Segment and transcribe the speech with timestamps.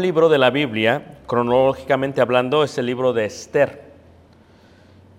[0.00, 3.82] libro de la Biblia, cronológicamente hablando, es el libro de Esther.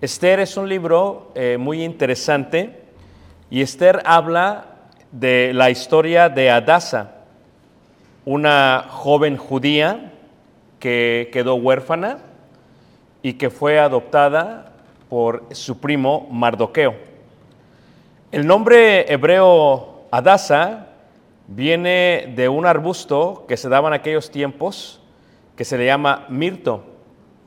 [0.01, 2.81] Esther es un libro eh, muy interesante
[3.49, 4.65] y Esther habla
[5.11, 7.11] de la historia de Adasa,
[8.25, 10.11] una joven judía
[10.79, 12.17] que quedó huérfana
[13.21, 14.73] y que fue adoptada
[15.09, 16.95] por su primo Mardoqueo.
[18.31, 20.92] El nombre hebreo Adasa
[21.47, 25.01] viene de un arbusto que se daba en aquellos tiempos
[25.55, 26.83] que se le llama mirto.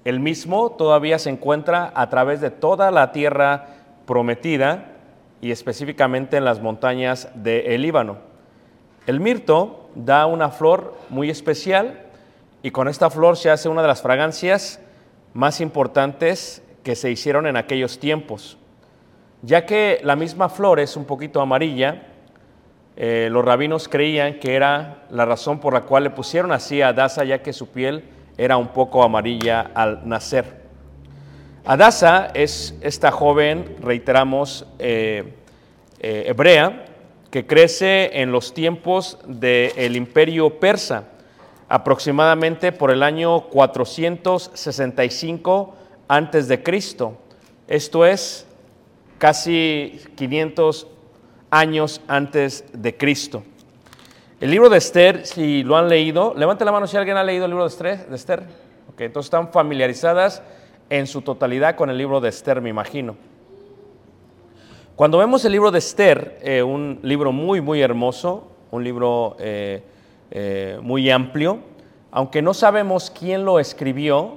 [0.04, 3.66] El mismo todavía se encuentra a través de toda la tierra
[4.06, 4.92] prometida
[5.40, 8.18] y específicamente en las montañas del Líbano.
[9.06, 12.06] El mirto da una flor muy especial
[12.62, 14.80] y con esta flor se hace una de las fragancias
[15.34, 18.58] más importantes que se hicieron en aquellos tiempos.
[19.42, 22.02] Ya que la misma flor es un poquito amarilla,
[22.98, 26.88] eh, los rabinos creían que era la razón por la cual le pusieron así a
[26.88, 28.04] Adasa, ya que su piel
[28.38, 30.64] era un poco amarilla al nacer.
[31.66, 35.34] Adasa es esta joven, reiteramos, eh,
[36.00, 36.86] eh, hebrea,
[37.30, 41.04] que crece en los tiempos del imperio persa,
[41.68, 45.76] aproximadamente por el año 465
[46.08, 47.18] antes de Cristo.
[47.68, 48.46] Esto es
[49.18, 50.86] casi 500
[51.58, 53.42] años antes de Cristo.
[54.40, 57.46] El libro de Esther, si lo han leído, levante la mano si alguien ha leído
[57.46, 58.06] el libro de Esther.
[58.06, 58.42] De Esther.
[58.92, 60.42] Ok, entonces están familiarizadas
[60.90, 63.16] en su totalidad con el libro de Esther, me imagino.
[64.94, 69.82] Cuando vemos el libro de Esther, eh, un libro muy, muy hermoso, un libro eh,
[70.30, 71.60] eh, muy amplio,
[72.10, 74.36] aunque no sabemos quién lo escribió,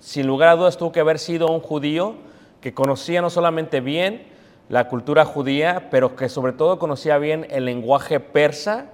[0.00, 2.14] sin lugar a dudas tuvo que haber sido un judío
[2.60, 4.33] que conocía no solamente bien
[4.68, 8.86] la cultura judía, pero que sobre todo conocía bien el lenguaje persa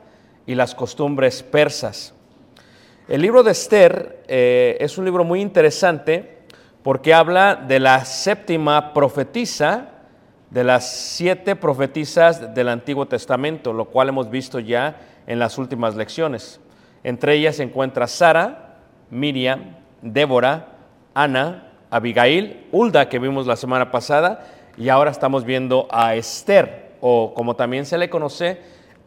[0.46, 2.14] y las costumbres persas.
[3.08, 6.38] El libro de Esther es un libro muy interesante
[6.82, 9.88] porque habla de la séptima profetisa,
[10.50, 14.96] de las siete profetisas del Antiguo Testamento, lo cual hemos visto ya
[15.26, 16.60] en las últimas lecciones.
[17.04, 18.78] Entre ellas se encuentra Sara,
[19.10, 20.68] Miriam, Débora,
[21.14, 24.46] Ana, Abigail, Hulda, que vimos la semana pasada,
[24.76, 28.58] y ahora estamos viendo a Esther, o como también se le conoce,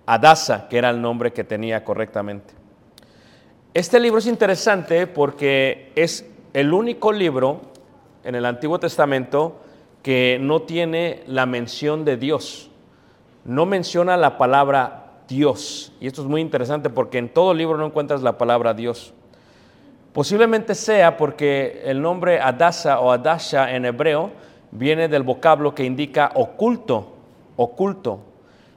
[0.05, 2.53] Adasa, que era el nombre que tenía correctamente.
[3.73, 7.61] Este libro es interesante porque es el único libro
[8.23, 9.61] en el Antiguo Testamento
[10.03, 12.69] que no tiene la mención de Dios.
[13.45, 15.93] No menciona la palabra Dios.
[15.99, 19.13] Y esto es muy interesante porque en todo libro no encuentras la palabra Dios.
[20.13, 24.31] Posiblemente sea porque el nombre Adasa o Adasha en hebreo
[24.73, 27.13] viene del vocablo que indica oculto,
[27.55, 28.19] oculto.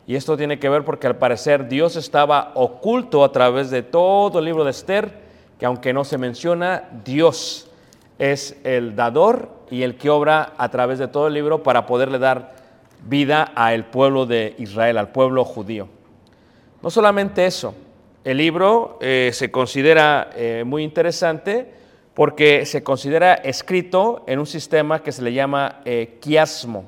[0.07, 4.39] Y esto tiene que ver porque al parecer Dios estaba oculto a través de todo
[4.39, 5.11] el libro de Esther,
[5.59, 7.69] que aunque no se menciona, Dios
[8.19, 12.19] es el dador y el que obra a través de todo el libro para poderle
[12.19, 12.55] dar
[13.05, 15.89] vida al pueblo de Israel, al pueblo judío.
[16.83, 17.75] No solamente eso,
[18.23, 21.76] El libro eh, se considera eh, muy interesante
[22.17, 26.87] porque se considera escrito en un sistema que se le llama eh, quiasmo.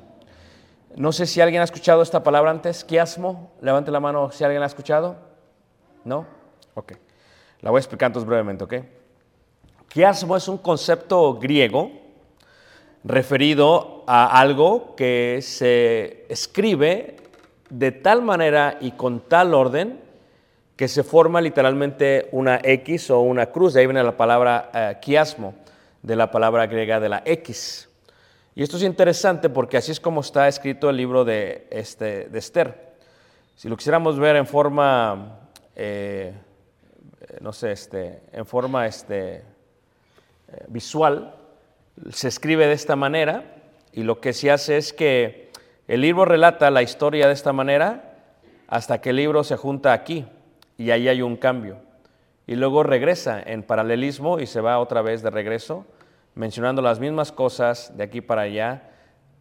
[0.95, 3.51] No sé si alguien ha escuchado esta palabra antes, quiasmo.
[3.61, 5.17] Levante la mano si alguien la ha escuchado.
[6.03, 6.25] ¿No?
[6.73, 6.93] Ok.
[7.61, 8.73] La voy a explicar entonces brevemente, ¿ok?
[9.87, 11.91] Quiasmo es un concepto griego
[13.03, 17.17] referido a algo que se escribe
[17.69, 20.01] de tal manera y con tal orden
[20.79, 23.73] que se forma literalmente una X o una cruz.
[23.73, 25.53] De ahí viene la palabra eh, quiasmo,
[26.01, 27.89] de la palabra griega de la X.
[28.55, 32.39] Y esto es interesante porque así es como está escrito el libro de, este, de
[32.39, 32.93] Esther.
[33.57, 35.39] Si lo quisiéramos ver en forma,
[35.75, 36.31] eh,
[37.41, 39.43] no sé, este, en forma este, eh,
[40.69, 41.35] visual,
[42.09, 43.43] se escribe de esta manera
[43.91, 45.51] y lo que se hace es que
[45.89, 48.13] el libro relata la historia de esta manera
[48.69, 50.25] hasta que el libro se junta aquí
[50.79, 51.77] y ahí hay un cambio.
[52.47, 55.85] Y luego regresa en paralelismo y se va otra vez de regreso,
[56.35, 58.89] mencionando las mismas cosas de aquí para allá.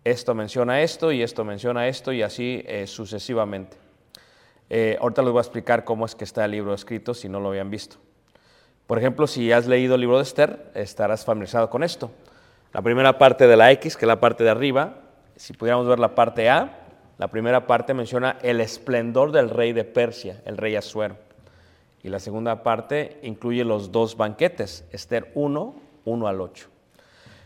[0.02, 3.76] Esto menciona esto y esto menciona esto y así eh, sucesivamente.
[4.68, 7.38] Eh, ahorita les voy a explicar cómo es que está el libro escrito si no
[7.38, 7.98] lo habían visto.
[8.88, 12.10] Por ejemplo, si has leído el libro de Esther, estarás familiarizado con esto.
[12.72, 14.96] La primera parte de la X, que es la parte de arriba,
[15.36, 16.80] si pudiéramos ver la parte A,
[17.16, 21.27] la primera parte menciona el esplendor del rey de Persia, el rey Asuero.
[22.02, 25.74] Y la segunda parte incluye los dos banquetes, Esther 1,
[26.04, 26.68] 1 al 8.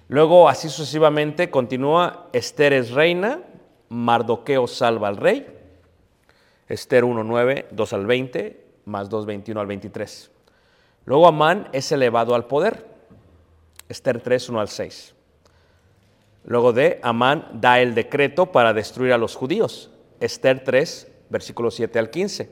[0.09, 3.41] Luego, así sucesivamente, continúa, Esther es reina,
[3.89, 5.47] Mardoqueo salva al rey,
[6.69, 10.31] Esther 1, 9, 2 al 20, más 2, 21 al 23.
[11.05, 12.87] Luego Amán es elevado al poder,
[13.89, 15.15] Esther 3, 1 al 6.
[16.45, 19.91] Luego de Amán da el decreto para destruir a los judíos,
[20.21, 22.51] Esther 3, versículo 7 al 15.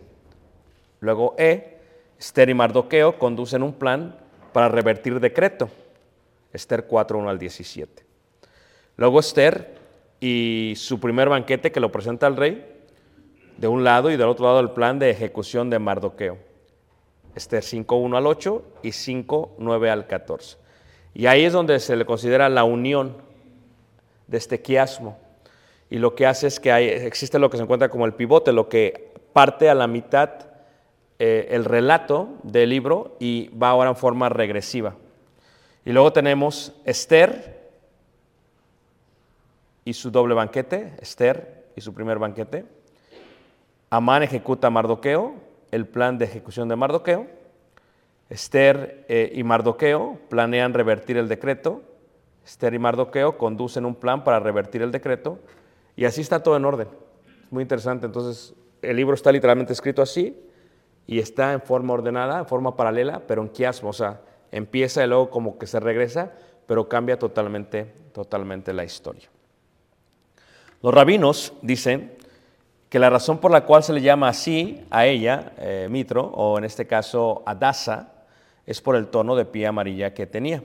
[1.01, 1.80] Luego E,
[2.21, 4.15] Esther y Mardoqueo conducen un plan
[4.53, 5.71] para revertir decreto.
[6.53, 8.05] Esther 4, 1 al 17.
[8.99, 9.75] Luego Esther
[10.21, 12.67] y su primer banquete que lo presenta al rey,
[13.57, 16.37] de un lado y del otro lado el plan de ejecución de Mardoqueo.
[17.35, 20.59] Esther 5, 1 al 8 y 5, 9 al 14.
[21.15, 23.17] Y ahí es donde se le considera la unión
[24.27, 25.19] de este quiasmo.
[25.89, 28.53] Y lo que hace es que hay, existe lo que se encuentra como el pivote,
[28.53, 30.50] lo que parte a la mitad
[31.23, 34.95] eh, el relato del libro y va ahora en forma regresiva.
[35.85, 37.61] Y luego tenemos Esther
[39.85, 42.65] y su doble banquete, Esther y su primer banquete.
[43.91, 45.35] Amán ejecuta Mardoqueo,
[45.71, 47.27] el plan de ejecución de Mardoqueo.
[48.31, 51.83] Esther eh, y Mardoqueo planean revertir el decreto.
[52.47, 55.39] Esther y Mardoqueo conducen un plan para revertir el decreto.
[55.97, 56.89] Y así está todo en orden.
[57.51, 58.07] muy interesante.
[58.07, 60.47] Entonces, el libro está literalmente escrito así
[61.07, 64.21] y está en forma ordenada, en forma paralela, pero en quiasmo, o sea,
[64.53, 66.33] empieza y luego como que se regresa,
[66.67, 69.29] pero cambia totalmente, totalmente la historia.
[70.83, 72.17] Los rabinos dicen
[72.89, 76.59] que la razón por la cual se le llama así a ella, eh, Mitro, o
[76.59, 78.13] en este caso Adasa,
[78.67, 80.63] es por el tono de pie amarilla que tenía.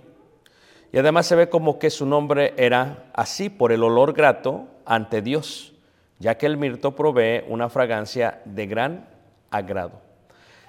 [0.92, 5.22] Y además se ve como que su nombre era así por el olor grato ante
[5.22, 5.74] Dios,
[6.20, 9.10] ya que el mirto provee una fragancia de gran
[9.52, 10.05] agrado.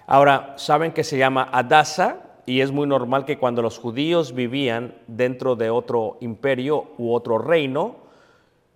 [0.06, 4.94] Ahora, saben que se llama Adasa y es muy normal que cuando los judíos vivían
[5.08, 7.96] dentro de otro imperio u otro reino,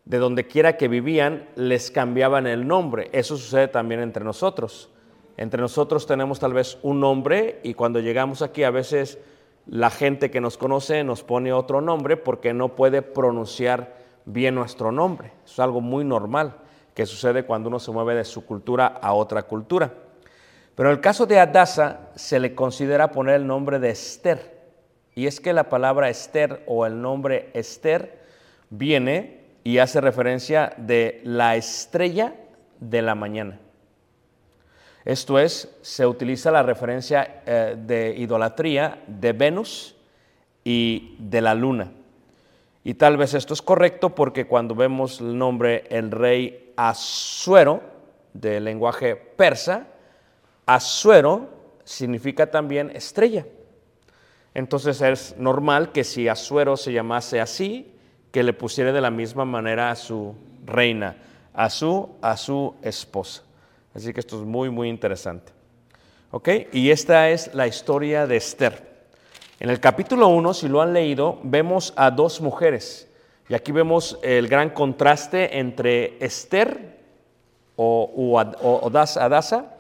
[0.04, 3.10] de donde quiera que vivían, les cambiaban el nombre.
[3.12, 4.90] Eso sucede también entre nosotros.
[5.36, 9.20] Entre nosotros tenemos tal vez un nombre y cuando llegamos aquí a veces
[9.66, 13.94] la gente que nos conoce nos pone otro nombre porque no puede pronunciar
[14.24, 15.32] bien nuestro nombre.
[15.44, 16.56] es algo muy normal
[16.92, 19.94] que sucede cuando uno se mueve de su cultura a otra cultura.
[20.74, 24.60] Pero en el caso de Adasa se le considera poner el nombre de Esther.
[25.14, 28.20] Y es que la palabra Esther o el nombre Esther
[28.70, 32.34] viene y hace referencia de la estrella
[32.78, 33.58] de la mañana.
[35.04, 39.96] Esto es, se utiliza la referencia eh, de idolatría de Venus
[40.62, 41.92] y de la luna.
[42.84, 47.82] Y tal vez esto es correcto porque cuando vemos el nombre el rey Asuero,
[48.32, 49.88] del lenguaje persa,
[50.74, 51.48] Asuero
[51.82, 53.44] significa también estrella.
[54.54, 57.92] Entonces es normal que si Asuero se llamase así,
[58.30, 61.16] que le pusiera de la misma manera a su reina,
[61.54, 63.42] a su, a su esposa.
[63.94, 65.52] Así que esto es muy, muy interesante.
[66.30, 66.48] ¿Ok?
[66.72, 68.90] Y esta es la historia de Esther.
[69.58, 73.08] En el capítulo 1, si lo han leído, vemos a dos mujeres.
[73.48, 77.00] Y aquí vemos el gran contraste entre Esther
[77.74, 79.76] o, o, Adasa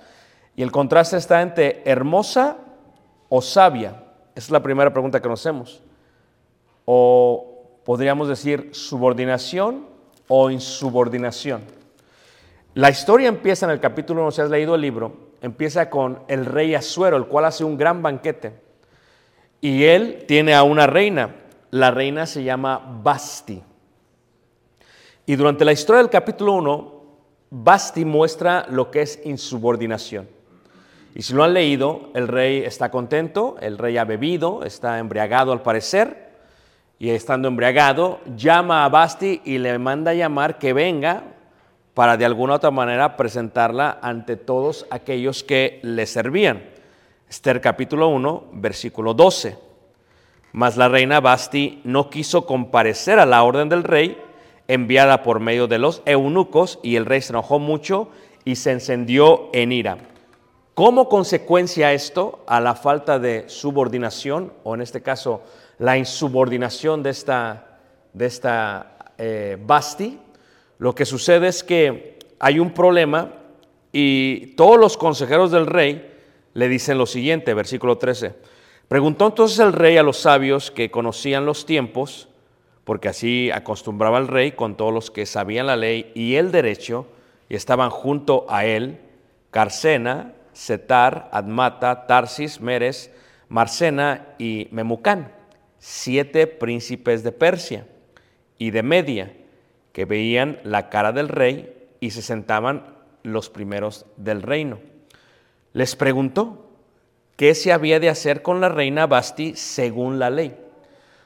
[0.60, 2.58] Y el contraste está entre hermosa
[3.30, 4.04] o sabia.
[4.34, 5.80] Esa es la primera pregunta que nos hacemos.
[6.84, 9.86] O podríamos decir subordinación
[10.28, 11.62] o insubordinación.
[12.74, 16.44] La historia empieza en el capítulo 1, si has leído el libro, empieza con el
[16.44, 18.52] rey Asuero, el cual hace un gran banquete.
[19.62, 21.36] Y él tiene a una reina.
[21.70, 23.62] La reina se llama Basti.
[25.24, 27.02] Y durante la historia del capítulo 1,
[27.48, 30.39] Basti muestra lo que es insubordinación.
[31.14, 35.52] Y si lo han leído, el rey está contento, el rey ha bebido, está embriagado
[35.52, 36.30] al parecer,
[37.00, 41.24] y estando embriagado, llama a Basti y le manda llamar que venga
[41.94, 46.62] para de alguna otra manera presentarla ante todos aquellos que le servían.
[47.28, 49.56] Esther capítulo 1, versículo 12.
[50.52, 54.18] Mas la reina Basti no quiso comparecer a la orden del rey
[54.68, 58.10] enviada por medio de los eunucos y el rey se enojó mucho
[58.44, 60.09] y se encendió en ira.
[60.80, 65.42] Como consecuencia esto a la falta de subordinación, o en este caso
[65.76, 67.80] la insubordinación de esta,
[68.14, 70.18] de esta eh, Basti,
[70.78, 73.30] lo que sucede es que hay un problema
[73.92, 76.14] y todos los consejeros del rey
[76.54, 78.36] le dicen lo siguiente, versículo 13.
[78.88, 82.30] Preguntó entonces el rey a los sabios que conocían los tiempos,
[82.84, 87.06] porque así acostumbraba el rey con todos los que sabían la ley y el derecho,
[87.50, 88.98] y estaban junto a él,
[89.50, 93.10] Carcena, Setar, Admata, Tarsis, Meres,
[93.48, 95.32] Marcena y Memucán,
[95.78, 97.86] siete príncipes de Persia
[98.58, 99.32] y de Media,
[99.94, 104.80] que veían la cara del rey y se sentaban los primeros del reino.
[105.72, 106.68] Les preguntó
[107.36, 110.54] qué se había de hacer con la reina Basti según la ley.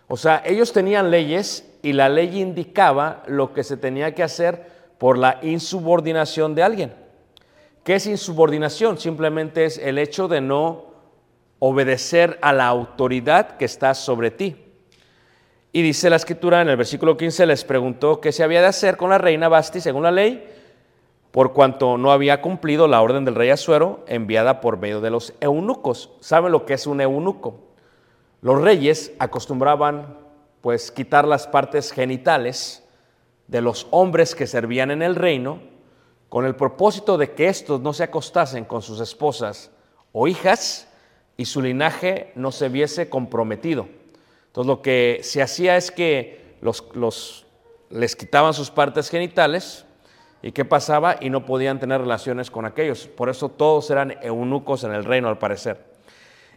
[0.06, 4.64] O sea, ellos tenían leyes y la ley indicaba lo que se tenía que hacer
[4.98, 7.03] por la insubordinación de alguien.
[7.84, 8.96] ¿Qué es insubordinación?
[8.96, 10.86] Simplemente es el hecho de no
[11.58, 14.56] obedecer a la autoridad que está sobre ti.
[15.70, 18.96] Y dice la escritura en el versículo 15, les preguntó qué se había de hacer
[18.96, 20.50] con la reina Basti según la ley,
[21.30, 25.34] por cuanto no había cumplido la orden del rey Asuero enviada por medio de los
[25.40, 26.10] eunucos.
[26.20, 27.58] ¿Saben lo que es un eunuco?
[28.40, 30.16] Los reyes acostumbraban
[30.62, 32.82] pues quitar las partes genitales
[33.46, 35.73] de los hombres que servían en el reino
[36.34, 39.70] con el propósito de que estos no se acostasen con sus esposas
[40.10, 40.88] o hijas
[41.36, 43.86] y su linaje no se viese comprometido.
[44.48, 47.46] Entonces lo que se hacía es que los,
[47.88, 49.84] les quitaban sus partes genitales
[50.42, 53.06] y qué pasaba y no podían tener relaciones con aquellos.
[53.06, 55.84] Por eso todos eran eunucos en el reino al parecer.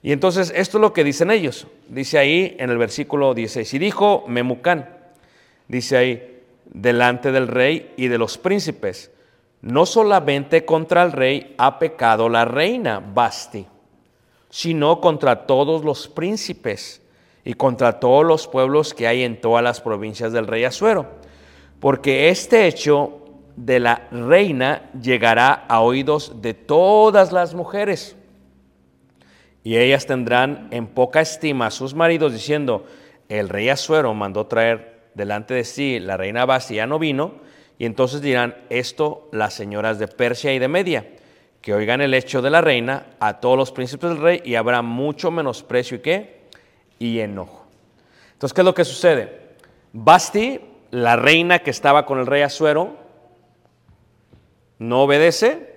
[0.02, 1.68] Y entonces esto es lo que dicen ellos.
[1.88, 4.90] Dice ahí en el versículo 16, y dijo Memucán,
[5.68, 9.12] dice ahí, delante del rey y de los príncipes,
[9.62, 13.66] no solamente contra el rey ha pecado la reina Basti,
[14.50, 17.02] sino contra todos los príncipes
[17.44, 21.08] y contra todos los pueblos que hay en todas las provincias del rey Asuero,
[21.80, 23.22] porque este hecho
[23.56, 28.16] de la reina llegará a oídos de todas las mujeres.
[29.64, 32.86] Y ellas tendrán en poca estima a sus maridos diciendo,
[33.28, 37.36] el rey Asuero mandó traer delante de sí la reina Basti, ya no vino,
[37.78, 41.08] y entonces dirán esto las señoras de Persia y de Media,
[41.62, 44.82] que oigan el hecho de la reina a todos los príncipes del rey y habrá
[44.82, 46.42] mucho menosprecio y qué?
[47.00, 47.66] Y enojo.
[48.34, 49.56] Entonces, ¿qué es lo que sucede?
[49.94, 52.96] Basti, la reina que estaba con el rey Asuero,
[54.80, 55.76] no obedece.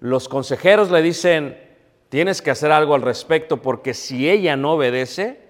[0.00, 1.56] Los consejeros le dicen,
[2.10, 5.40] Tienes que hacer algo al respecto porque si ella no obedece,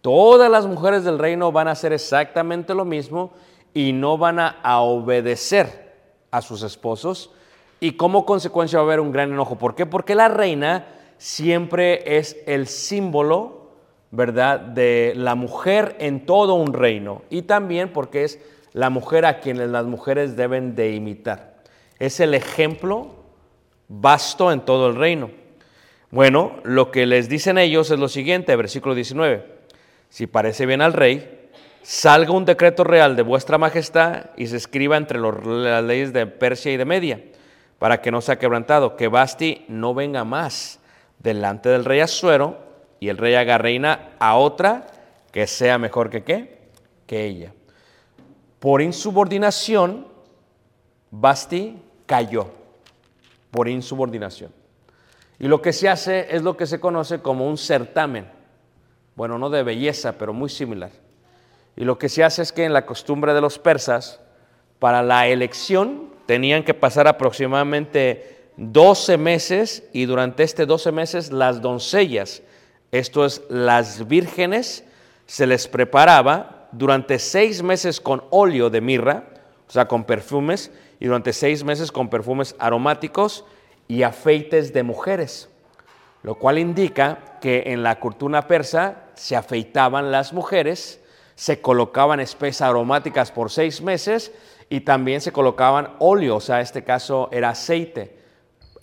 [0.00, 3.32] todas las mujeres del reino van a hacer exactamente lo mismo
[3.74, 5.92] y no van a, obedecer
[6.30, 7.32] a sus esposos
[7.80, 9.58] y como consecuencia va a haber un gran enojo.
[9.58, 9.84] ¿Por qué?
[9.84, 10.86] Porque la reina
[11.18, 13.72] siempre es el símbolo,
[14.12, 18.40] ¿verdad?, de la mujer en todo un reino y también porque es
[18.72, 21.62] la mujer a quienes las mujeres deben de imitar.
[21.98, 23.10] Es el ejemplo
[23.88, 25.30] vasto en todo el reino.
[26.10, 29.46] Bueno, lo que les dicen ellos es lo siguiente, versículo 19.
[30.08, 31.43] Si parece bien al rey,
[31.84, 36.72] salga un decreto real de vuestra majestad y se escriba entre las leyes de Persia
[36.72, 37.22] y de Media,
[37.78, 40.80] para que no sea quebrantado, que Basti no venga más
[41.18, 42.58] delante del rey Asuero
[43.00, 44.86] y el rey haga reina a otra
[45.30, 46.58] que sea mejor que qué,
[47.06, 47.52] que ella.
[48.60, 50.06] Por insubordinación,
[51.10, 51.76] Basti
[52.06, 52.46] cayó,
[53.50, 54.52] por insubordinación.
[55.38, 58.26] Y lo que se hace es lo que se conoce como un certamen.
[59.16, 61.03] Bueno, no de belleza, pero muy similar.
[61.76, 64.20] Y lo que se hace es que en la costumbre de los persas,
[64.78, 71.60] para la elección tenían que pasar aproximadamente 12 meses y durante este 12 meses las
[71.60, 72.42] doncellas,
[72.92, 74.84] esto es las vírgenes,
[75.26, 79.24] se les preparaba durante seis meses con óleo de mirra,
[79.66, 83.44] o sea, con perfumes, y durante seis meses con perfumes aromáticos
[83.88, 85.48] y afeites de mujeres,
[86.22, 91.00] lo cual indica que en la cultura persa se afeitaban las mujeres,
[91.34, 94.32] se colocaban espesas aromáticas por seis meses
[94.68, 98.16] y también se colocaban óleo, o sea, en este caso era aceite,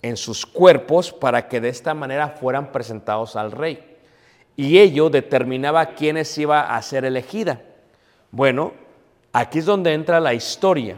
[0.02, 3.96] en sus cuerpos para que de esta manera fueran presentados al rey.
[4.56, 7.62] Y ello determinaba quiénes iba a ser elegida.
[8.30, 8.72] Bueno,
[9.32, 10.96] aquí es donde entra la historia.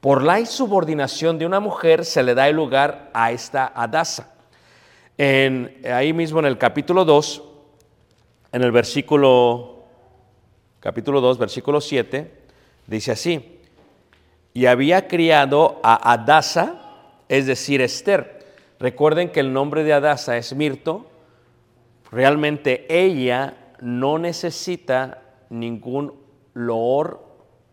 [0.00, 4.34] Por la insubordinación de una mujer se le da el lugar a esta Adasa.
[5.16, 7.42] En, ahí mismo en el capítulo 2,
[8.52, 9.73] en el versículo,
[10.84, 12.30] capítulo 2, versículo 7,
[12.86, 13.58] dice así,
[14.52, 18.44] y había criado a Adasa, es decir, Esther.
[18.78, 21.06] Recuerden que el nombre de Adasa es Mirto.
[22.10, 26.12] Realmente ella no necesita ningún
[26.52, 27.24] loor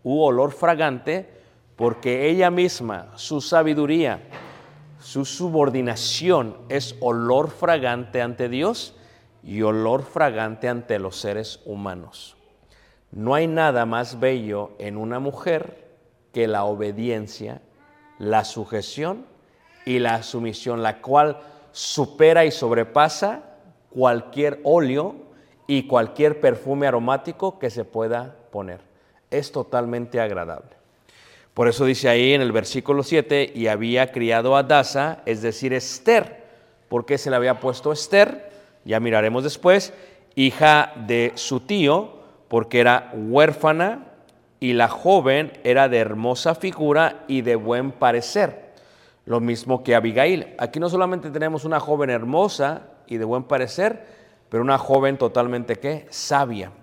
[0.04, 1.28] u olor fragante
[1.76, 4.22] porque ella misma, su sabiduría,
[5.02, 8.96] su subordinación es olor fragante ante Dios
[9.44, 12.38] y olor fragante ante los seres humanos.
[13.12, 15.90] No hay nada más bello en una mujer
[16.34, 17.62] que la obediencia,
[18.20, 19.26] la sujeción
[19.86, 21.40] y la sumisión, la cual
[21.72, 23.44] supera y sobrepasa
[23.90, 25.16] cualquier óleo
[25.68, 28.80] y cualquier perfume aromático que se pueda poner.
[29.30, 30.82] Es totalmente agradable.
[31.54, 35.74] Por eso dice ahí en el versículo 7, y había criado a Dasa, es decir,
[35.74, 36.46] Esther.
[36.88, 38.52] ¿Por qué se le había puesto Esther?
[38.86, 39.94] Ya miraremos después.
[40.36, 42.21] Hija de su tío,
[42.52, 44.08] porque era huérfana
[44.60, 48.74] y la joven era de hermosa figura y de buen parecer,
[49.24, 50.54] lo mismo que Abigail.
[50.60, 54.06] Aquí no solamente tenemos una joven hermosa y de buen parecer,
[54.50, 56.08] pero una joven totalmente ¿qué?
[56.10, 56.74] sabia.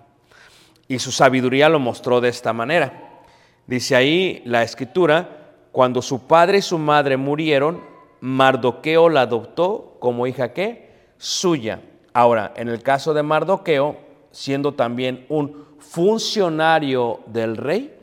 [0.87, 3.21] Y su sabiduría lo mostró de esta manera.
[3.67, 7.79] Dice ahí la escritura, cuando su padre y su madre murieron,
[8.21, 11.11] Mardoqueo la adoptó como hija ¿qué?
[11.19, 11.81] suya.
[12.11, 17.95] Ahora, en el caso de Mardoqueo, siendo también un funcionario del rey.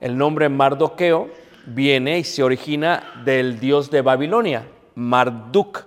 [0.00, 1.30] El nombre Mardoqueo
[1.66, 5.84] viene y se origina del dios de Babilonia, Marduk,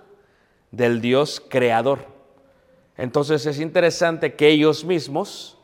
[0.70, 2.06] del dios creador.
[2.96, 5.56] Entonces es interesante que ellos mismos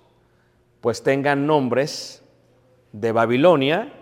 [0.81, 2.23] pues tengan nombres
[2.93, 3.93] de Babilonia,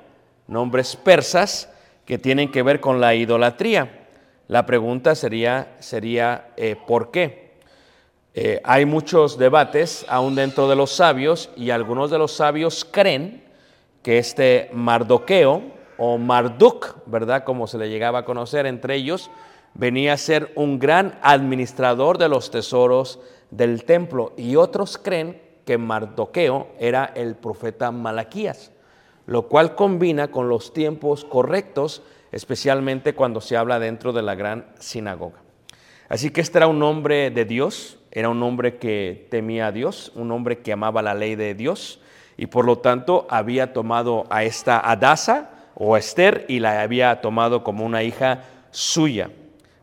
[0.47, 1.73] nombres persas
[2.05, 4.07] que tienen que ver con la idolatría.
[4.47, 7.44] La pregunta sería, sería eh, ¿por qué?
[8.37, 13.45] Eh, hay muchos debates aún dentro de los sabios y algunos de los sabios creen
[14.03, 15.63] que este Mardoqueo
[15.99, 17.45] o Marduk, ¿verdad?
[17.45, 19.31] Como se le llegaba a conocer entre ellos,
[19.75, 23.21] venía a ser un gran administrador de los tesoros
[23.53, 28.73] del templo y otros creen que Mardoqueo era el profeta Malaquías,
[29.27, 34.67] lo cual combina con los tiempos correctos, especialmente cuando se habla dentro de la gran
[34.81, 35.45] sinagoga.
[36.09, 40.13] Así que este era un hombre de Dios, era un hombre que temía a Dios,
[40.15, 42.01] un hombre que amaba la ley de Dios
[42.37, 47.65] y por lo tanto había tomado a esta Adasa o Esther y la había tomado
[47.65, 49.31] como una hija suya.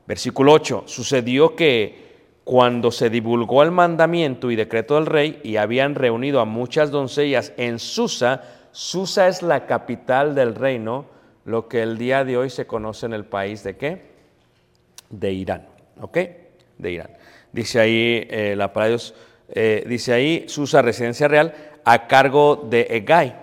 [0.07, 2.09] Versículo 8, sucedió que
[2.45, 7.53] cuando se divulgó el mandamiento y decreto del rey y habían reunido a muchas doncellas
[7.57, 11.05] en Susa, Susa es la capital del reino,
[11.43, 14.01] lo que el día de hoy se conoce en el país de qué?
[15.09, 15.67] De Irán.
[15.99, 16.17] ¿ok?
[16.77, 17.11] De Irán.
[17.51, 18.97] Dice ahí eh, la palabra
[19.53, 23.35] eh, dice ahí Susa, residencia real, a cargo de Egay.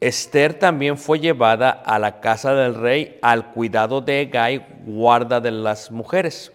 [0.00, 5.50] Esther también fue llevada a la casa del rey al cuidado de Egay, guarda de
[5.50, 6.52] las mujeres.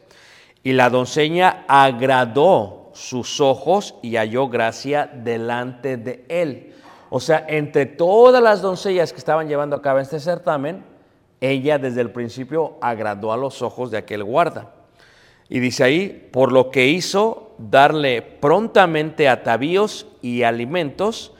[0.64, 6.74] Y la doncella agradó sus ojos y halló gracia delante de él.
[7.10, 10.84] O sea, entre todas las doncellas que estaban llevando a cabo este certamen,
[11.40, 14.74] ella desde el principio agradó a los ojos de aquel guarda.
[15.50, 21.34] Y dice ahí, por lo que hizo darle prontamente atavíos y alimentos,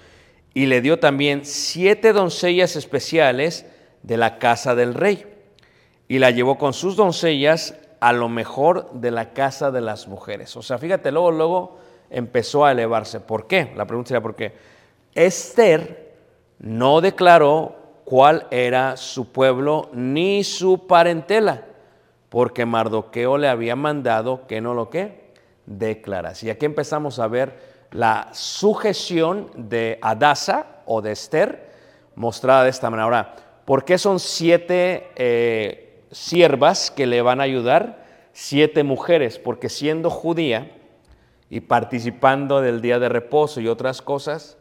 [0.54, 3.66] y le dio también siete doncellas especiales
[4.04, 5.26] de la casa del rey,
[6.08, 10.56] y la llevó con sus doncellas a lo mejor de la casa de las mujeres.
[10.56, 11.78] O sea, fíjate, luego, luego
[12.10, 13.20] empezó a elevarse.
[13.20, 13.72] ¿Por qué?
[13.76, 14.54] La pregunta sería, ¿por qué?
[15.14, 16.14] Esther
[16.60, 21.66] no declaró cuál era su pueblo ni su parentela
[22.30, 25.28] porque Mardoqueo le había mandado que no lo que
[25.66, 26.48] declarase.
[26.48, 31.70] Y aquí empezamos a ver la sujeción de Adasa o de Esther
[32.16, 33.06] mostrada de esta manera.
[33.06, 33.36] Ahora,
[33.66, 40.10] ¿por qué son siete eh, siervas que le van a ayudar, siete mujeres, porque siendo
[40.10, 40.72] judía
[41.50, 44.58] y participando del día de reposo y otras cosas,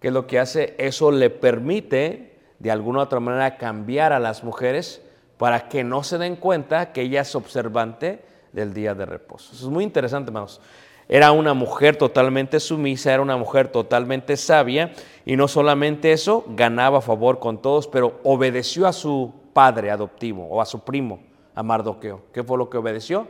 [0.00, 0.74] ¿qué es lo que hace?
[0.78, 5.03] Eso le permite de alguna u otra manera cambiar a las mujeres
[5.38, 9.52] para que no se den cuenta que ella es observante del día de reposo.
[9.52, 10.60] Eso es muy interesante, hermanos.
[11.08, 14.92] Era una mujer totalmente sumisa, era una mujer totalmente sabia
[15.26, 20.62] y no solamente eso, ganaba favor con todos, pero obedeció a su padre adoptivo o
[20.62, 21.20] a su primo,
[21.54, 22.22] a Mardoqueo.
[22.32, 23.28] ¿Qué fue lo que obedeció?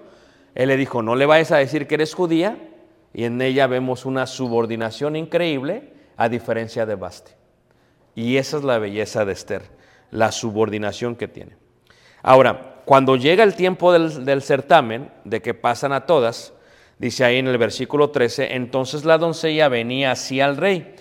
[0.54, 2.56] Él le dijo, no le vayas a decir que eres judía
[3.12, 7.32] y en ella vemos una subordinación increíble a diferencia de Baste.
[8.14, 9.62] Y esa es la belleza de Esther,
[10.12, 11.56] la subordinación que tiene.
[12.24, 16.52] Ahora, cuando llega el tiempo del, certamen, de que pasan a todas,
[16.98, 20.94] Dice ahí en el versículo 13, entonces la doncella venía así al rey.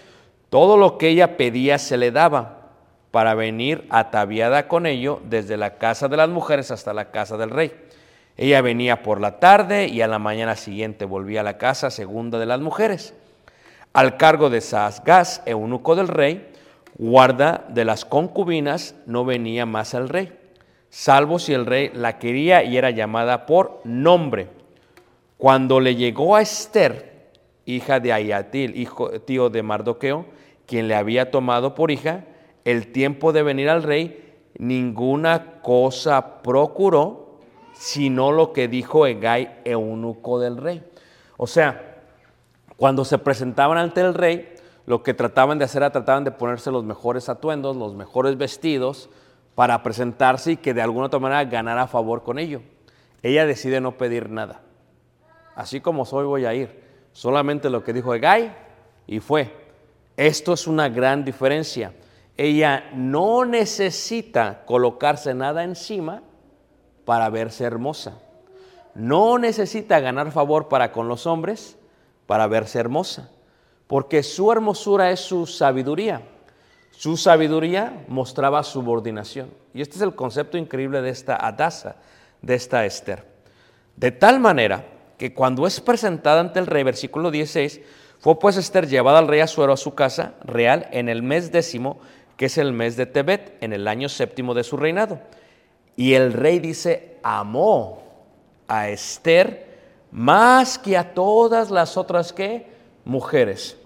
[0.50, 2.72] Todo lo que ella pedía se le daba
[3.12, 7.52] para venir ataviada con ello desde la casa de las mujeres hasta la casa del
[7.52, 7.72] rey.
[8.38, 12.40] Ella venía por la tarde y a la mañana siguiente volvía a la casa segunda
[12.40, 13.14] de las mujeres.
[13.94, 16.52] Al cargo de Saasgaz, eunuco del rey,
[16.98, 20.34] guarda de las concubinas, no venía más al rey,
[20.94, 24.48] salvo si el rey la quería y era llamada por nombre
[25.38, 27.32] cuando le llegó a Esther,
[27.66, 28.88] hija de Ayatil,
[29.26, 30.28] tío de Mardoqueo,
[30.68, 32.26] quien le había tomado por hija,
[32.64, 37.40] el tiempo de venir al rey, ninguna cosa procuró,
[37.74, 40.84] sino lo que dijo Egay, eunuco del rey.
[41.38, 42.04] O sea,
[42.78, 44.54] cuando se presentaban ante el rey,
[44.86, 49.10] lo que trataban de hacer era trataban de ponerse los mejores atuendos, los mejores vestidos,
[49.56, 52.62] para presentarse y que de alguna otra manera ganara favor con ello.
[53.22, 54.62] Ella decide no pedir nada
[55.56, 56.84] así como soy voy a ir.
[57.12, 58.56] Solamente lo que dijo Egay
[59.08, 59.52] y fue.
[60.18, 61.94] Esto es una gran diferencia.
[62.38, 66.22] Ella no necesita colocarse nada encima
[67.06, 68.20] para verse hermosa.
[68.96, 71.78] No necesita ganar favor para con los hombres
[72.28, 73.30] para verse hermosa,
[73.88, 76.22] porque su hermosura es su sabiduría.
[76.96, 79.50] Su sabiduría mostraba subordinación.
[79.74, 81.98] Y este es el concepto increíble de esta Adasa,
[82.42, 83.26] de esta Esther.
[83.96, 84.86] De tal manera
[85.18, 87.82] que cuando es presentada ante el rey, versículo 16,
[88.20, 92.00] fue pues Esther llevada al rey Asuero a su casa real en el mes décimo,
[92.38, 95.20] que es el mes de Tebet, en el año séptimo de su reinado.
[95.96, 98.04] Y el rey dice, amó
[98.68, 99.74] a Esther
[100.12, 102.68] más que a todas las otras que
[103.04, 103.78] mujeres,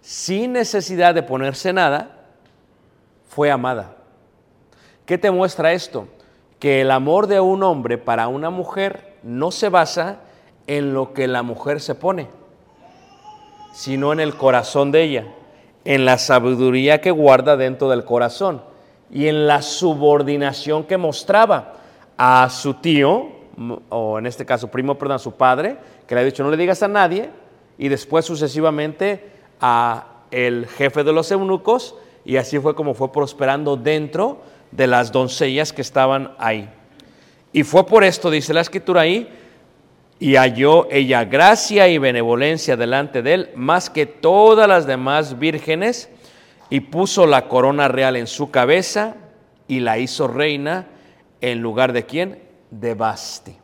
[0.00, 2.17] sin necesidad de ponerse nada,
[3.28, 3.96] fue amada.
[5.06, 6.08] ¿Qué te muestra esto?
[6.58, 10.20] Que el amor de un hombre para una mujer no se basa
[10.66, 12.28] en lo que la mujer se pone,
[13.72, 15.26] sino en el corazón de ella,
[15.84, 18.62] en la sabiduría que guarda dentro del corazón
[19.10, 21.74] y en la subordinación que mostraba
[22.16, 23.28] a su tío,
[23.88, 26.56] o en este caso primo, perdón, a su padre, que le ha dicho no le
[26.56, 27.30] digas a nadie,
[27.78, 33.76] y después sucesivamente a el jefe de los eunucos, y así fue como fue prosperando
[33.76, 36.68] dentro de las doncellas que estaban ahí.
[37.52, 39.28] Y fue por esto, dice la escritura ahí,
[40.20, 46.10] y halló ella gracia y benevolencia delante de él, más que todas las demás vírgenes,
[46.70, 49.16] y puso la corona real en su cabeza
[49.66, 50.86] y la hizo reina
[51.40, 52.42] en lugar de quién?
[52.70, 53.56] De Basti.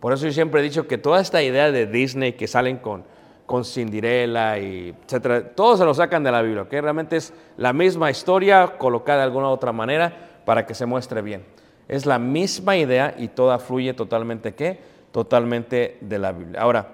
[0.00, 3.04] Por eso yo siempre he dicho que toda esta idea de Disney que salen con,
[3.46, 7.72] con Cinderella y etcétera, todos se lo sacan de la Biblia, que realmente es la
[7.72, 11.44] misma historia colocada de alguna otra manera para que se muestre bien.
[11.88, 14.80] Es la misma idea y toda fluye totalmente ¿qué?
[15.12, 16.60] totalmente de la Biblia.
[16.60, 16.88] Ahora,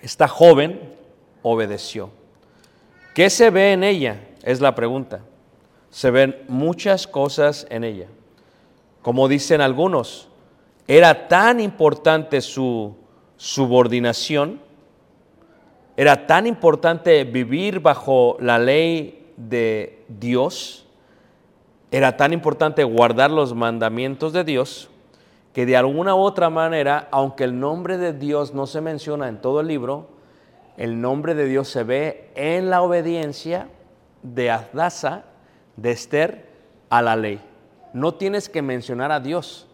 [0.00, 0.94] esta joven
[1.42, 2.10] obedeció.
[3.14, 4.20] ¿Qué se ve en ella?
[4.42, 5.20] Es la pregunta.
[5.90, 8.06] Se ven muchas cosas en ella.
[9.02, 10.28] Como dicen algunos,
[10.86, 12.96] era tan importante su
[13.36, 14.60] subordinación,
[15.96, 20.86] era tan importante vivir bajo la ley de Dios,
[21.90, 24.90] era tan importante guardar los mandamientos de Dios,
[25.54, 29.40] que de alguna u otra manera, aunque el nombre de Dios no se menciona en
[29.40, 30.08] todo el libro,
[30.76, 33.68] el nombre de Dios se ve en la obediencia
[34.22, 35.24] de Adasa,
[35.76, 36.46] de Esther,
[36.90, 37.40] a la ley.
[37.94, 39.66] No tienes que mencionar a Dios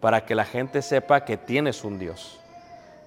[0.00, 2.40] para que la gente sepa que tienes un Dios.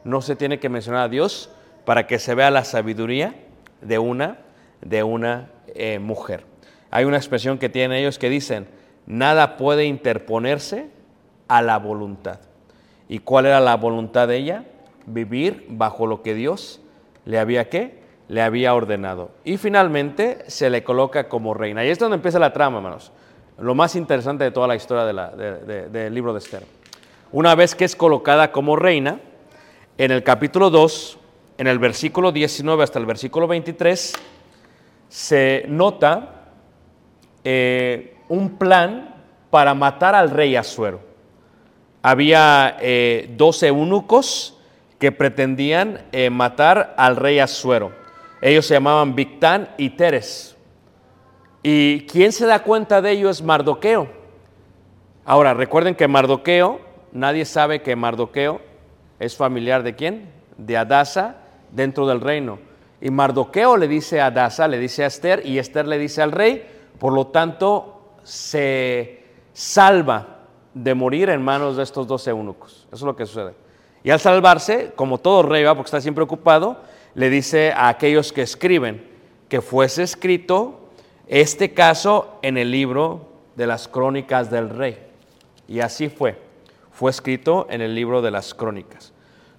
[0.04, 1.50] No se tiene que mencionar a Dios
[1.90, 3.34] para que se vea la sabiduría
[3.82, 4.38] de una,
[4.80, 6.46] de una eh, mujer.
[6.92, 8.68] Hay una expresión que tienen ellos que dicen,
[9.08, 10.92] nada puede interponerse
[11.48, 12.42] a la voluntad.
[13.08, 14.66] ¿Y cuál era la voluntad de ella?
[15.08, 16.80] Vivir bajo lo que Dios
[17.26, 18.04] le había qué?
[18.28, 19.32] Le había ordenado.
[19.44, 21.84] Y finalmente se le coloca como reina.
[21.84, 23.12] Y es donde empieza la trama, hermanos.
[23.58, 26.62] lo más interesante de toda la historia del libro de Esther.
[27.32, 29.20] Una vez que es colocada como reina,
[29.98, 31.19] en el capítulo 2,
[31.60, 34.14] en el versículo 19 hasta el versículo 23,
[35.10, 36.46] se nota
[37.44, 39.14] eh, un plan
[39.50, 41.02] para matar al rey Asuero.
[42.02, 44.58] Había eh, 12 eunucos
[45.00, 47.92] que pretendían eh, matar al rey Asuero.
[48.42, 50.56] Ellos se llamaban Victán y Teres.
[51.62, 54.08] Y quien se da cuenta de ello es Mardoqueo.
[55.26, 56.80] Ahora, recuerden que Mardoqueo,
[57.12, 58.62] nadie sabe que Mardoqueo
[59.20, 60.32] es familiar de quién?
[60.58, 61.36] De Adasa
[61.72, 62.60] dentro del reino.
[63.02, 66.32] Y Mardoqueo le dice a Adasa, le dice a Esther, y Esther le dice al
[66.32, 66.66] rey,
[67.00, 70.40] por lo tanto se salva
[70.74, 72.88] de morir en manos de estos dos eunucos.
[72.88, 73.54] Eso es lo que sucede.
[74.04, 75.76] Y al salvarse, como todo rey, ¿va?
[75.76, 76.78] porque está siempre ocupado,
[77.16, 79.08] le dice a aquellos que escriben
[79.50, 80.90] que fuese escrito
[81.28, 84.98] este caso en el libro de las crónicas del rey.
[85.68, 86.38] Y así fue.
[86.92, 89.14] Fue escrito en el libro de las crónicas.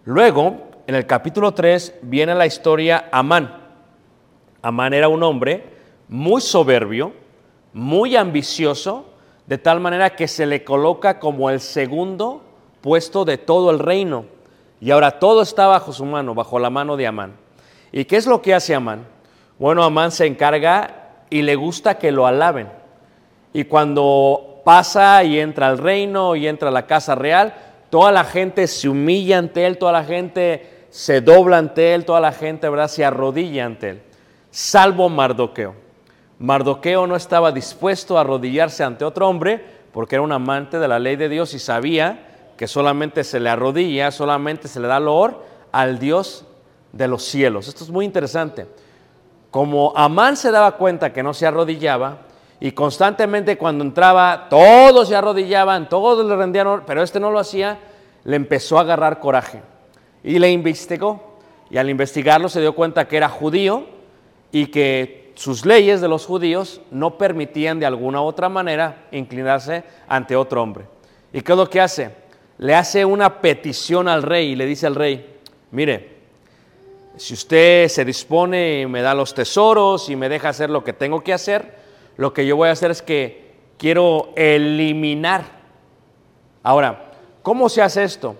[0.04, 3.62] Luego, en el capítulo 3, viene la historia Amán.
[4.60, 5.62] Amán era un hombre
[6.08, 7.12] muy soberbio,
[7.72, 9.06] muy ambicioso,
[9.46, 12.42] de tal manera que se le coloca como el segundo
[12.80, 14.24] puesto de todo el reino.
[14.80, 17.36] Y ahora todo está bajo su mano, bajo la mano de Amán.
[17.92, 19.06] ¿Y qué es lo que hace Amán?
[19.60, 22.68] Bueno, Amán se encarga y le gusta que lo alaben.
[23.52, 27.54] Y cuando pasa y entra al reino y entra a la casa real,
[27.90, 32.20] toda la gente se humilla ante él, toda la gente se dobla ante él, toda
[32.20, 34.02] la gente, ¿verdad?, se arrodilla ante él,
[34.50, 35.74] salvo Mardoqueo.
[36.38, 40.98] Mardoqueo no estaba dispuesto a arrodillarse ante otro hombre porque era un amante de la
[40.98, 42.26] ley de Dios y sabía
[42.56, 46.46] que solamente se le arrodilla, solamente se le da loor al Dios
[46.92, 47.68] de los cielos.
[47.68, 48.66] Esto es muy interesante.
[49.50, 52.22] Como Amán se daba cuenta que no se arrodillaba
[52.58, 57.78] y constantemente cuando entraba todos se arrodillaban, todos le rendían, pero este no lo hacía,
[58.24, 59.62] le empezó a agarrar coraje
[60.22, 61.38] y le investigó.
[61.70, 63.86] Y al investigarlo se dio cuenta que era judío
[64.52, 69.84] y que sus leyes de los judíos no permitían de alguna u otra manera inclinarse
[70.08, 70.84] ante otro hombre.
[71.32, 72.10] ¿Y qué es lo que hace?
[72.58, 75.38] Le hace una petición al rey y le dice al rey,
[75.70, 76.18] mire,
[77.16, 80.92] si usted se dispone y me da los tesoros y me deja hacer lo que
[80.92, 81.74] tengo que hacer,
[82.16, 85.44] lo que yo voy a hacer es que quiero eliminar.
[86.62, 88.36] Ahora, ¿cómo se hace esto?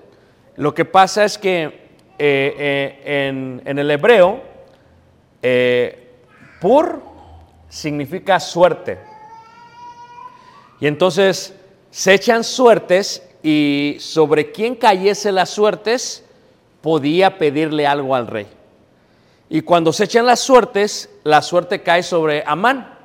[0.61, 1.73] Lo que pasa es que eh,
[2.19, 3.29] eh,
[3.65, 4.43] en, el hebreo,
[5.41, 6.19] eh,
[6.61, 7.01] pur
[7.71, 8.99] significa suerte.
[10.79, 11.55] Y entonces
[11.91, 16.27] se echan suertes y sobre quién cayese las suertes
[16.83, 18.47] podía pedirle algo al rey.
[19.49, 22.99] Y cuando se echan las suertes, la suerte cae sobre Amán.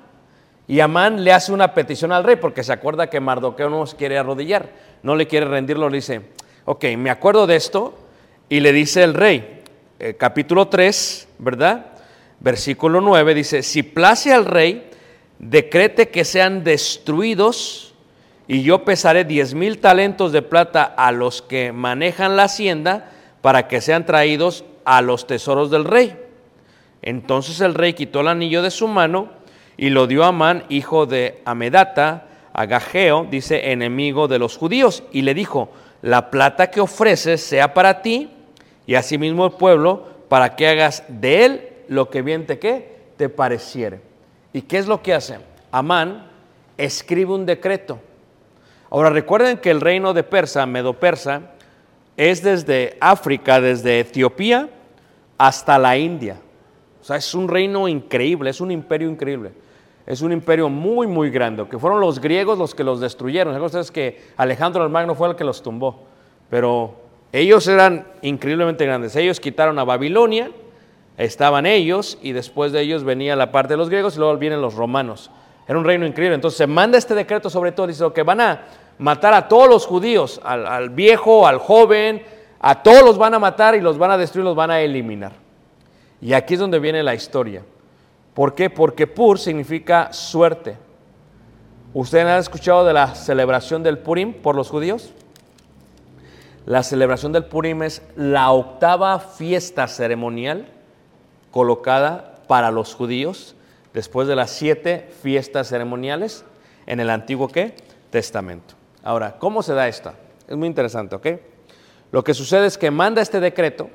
[0.68, 3.96] Y Amán le hace una petición al rey porque se acuerda que Mardoqueo no se
[3.96, 4.68] quiere arrodillar,
[5.04, 6.22] no le quiere rendirlo, le dice,
[6.65, 7.93] ok, me acuerdo de esto,
[8.49, 9.62] y le dice el rey,
[9.99, 11.86] eh, capítulo 3, ¿verdad?
[12.39, 14.89] Versículo 9 dice, si place al rey,
[15.39, 17.93] decrete que sean destruidos
[18.47, 23.67] y yo pesaré diez mil talentos de plata a los que manejan la hacienda para
[23.67, 26.15] que sean traídos a los tesoros del rey.
[27.01, 29.30] Entonces el rey quitó el anillo de su mano
[29.78, 35.04] y lo dio a Amán, hijo de Amedata, a Gageo, dice, enemigo de los judíos,
[35.12, 35.69] y le dijo,
[36.06, 38.30] la plata que ofreces sea para ti
[38.86, 42.96] y asimismo el pueblo, para que hagas de él lo que bien te, ¿qué?
[43.18, 44.02] te pareciere.
[44.54, 45.39] ¿Y qué es lo que hace?
[45.72, 46.28] Amán
[46.78, 48.00] escribe un decreto.
[48.91, 51.41] Ahora recuerden que el reino de Persa, Medo-Persa,
[52.15, 54.70] es desde África, desde Etiopía
[55.39, 56.38] hasta la India.
[57.02, 59.54] O sea, es un reino increíble, es un imperio increíble.
[60.06, 63.54] Es un imperio muy, muy grande, que fueron los griegos los que los destruyeron.
[63.54, 66.04] ¿Saben ustedes que Alejandro el Magno fue el que los tumbó?
[66.50, 66.96] Pero
[67.32, 69.15] ellos eran increíblemente grandes.
[69.15, 70.52] Ellos quitaron a Babilonia,
[71.18, 74.62] estaban ellos, y después de ellos venía la parte de los griegos y luego vienen
[74.62, 75.32] los romanos.
[75.68, 76.36] Era un reino increíble.
[76.36, 78.62] Entonces se manda este decreto sobre todo, dice que van a
[79.00, 82.24] matar a todos los judíos, al, al viejo, al joven,
[82.60, 85.32] a todos los van a matar y los van a destruir, los van a eliminar.
[86.22, 87.63] Y aquí es donde viene la historia.
[88.36, 88.69] ¿Por qué?
[88.69, 90.78] Porque Pur significa suerte.
[91.93, 95.13] ¿Ustedes han escuchado de la celebración del Purim por los judíos?
[96.65, 100.67] La celebración del Purim es la octava fiesta ceremonial
[101.50, 103.56] colocada para los judíos
[103.93, 106.43] después de las siete fiestas ceremoniales
[106.88, 107.76] en el Antiguo ¿qué?
[108.10, 108.76] Testamento.
[109.02, 110.15] Ahora, ¿cómo se da esta?
[110.45, 111.28] Es muy interesante, ¿ok?
[112.12, 113.89] Lo que sucede es que manda este decreto,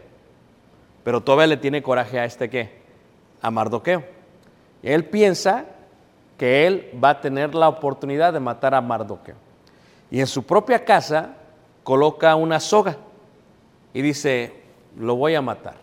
[1.05, 2.81] pero todavía le tiene coraje a este qué?
[3.42, 4.19] A Mardoqueo.
[4.83, 5.64] Él piensa
[6.38, 9.35] que él va a tener la oportunidad de matar a Mardoqueo.
[10.11, 11.35] Y en su propia casa
[11.85, 12.97] coloca una soga
[13.93, 14.55] y dice,
[14.97, 15.75] lo voy a matar,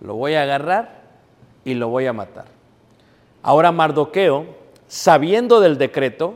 [0.00, 1.02] lo voy a agarrar
[1.64, 2.46] y lo voy a matar.
[3.42, 4.46] Ahora Mardoqueo,
[4.88, 6.34] sabiendo del decreto,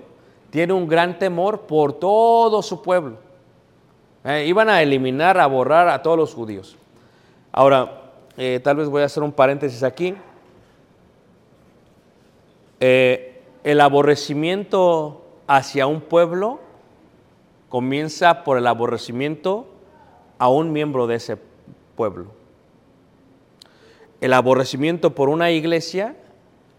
[0.51, 3.19] tiene un gran temor por todo su pueblo.
[4.25, 6.77] Eh, iban a eliminar, a borrar a todos los judíos.
[7.53, 8.03] Ahora,
[8.37, 10.15] eh, tal vez voy a hacer un paréntesis aquí.
[12.81, 16.61] Eh, el aborrecimiento hacia un pueblo
[17.69, 19.67] comienza por el aborrecimiento
[20.39, 21.39] a un miembro de ese
[21.97, 22.27] pueblo.
[24.21, 26.17] El aborrecimiento por una iglesia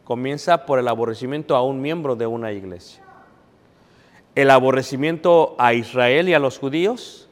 [0.03, 3.03] comienza por el aborrecimiento a un miembro de una iglesia.
[4.36, 7.27] El aborrecimiento a Israel y a los judíos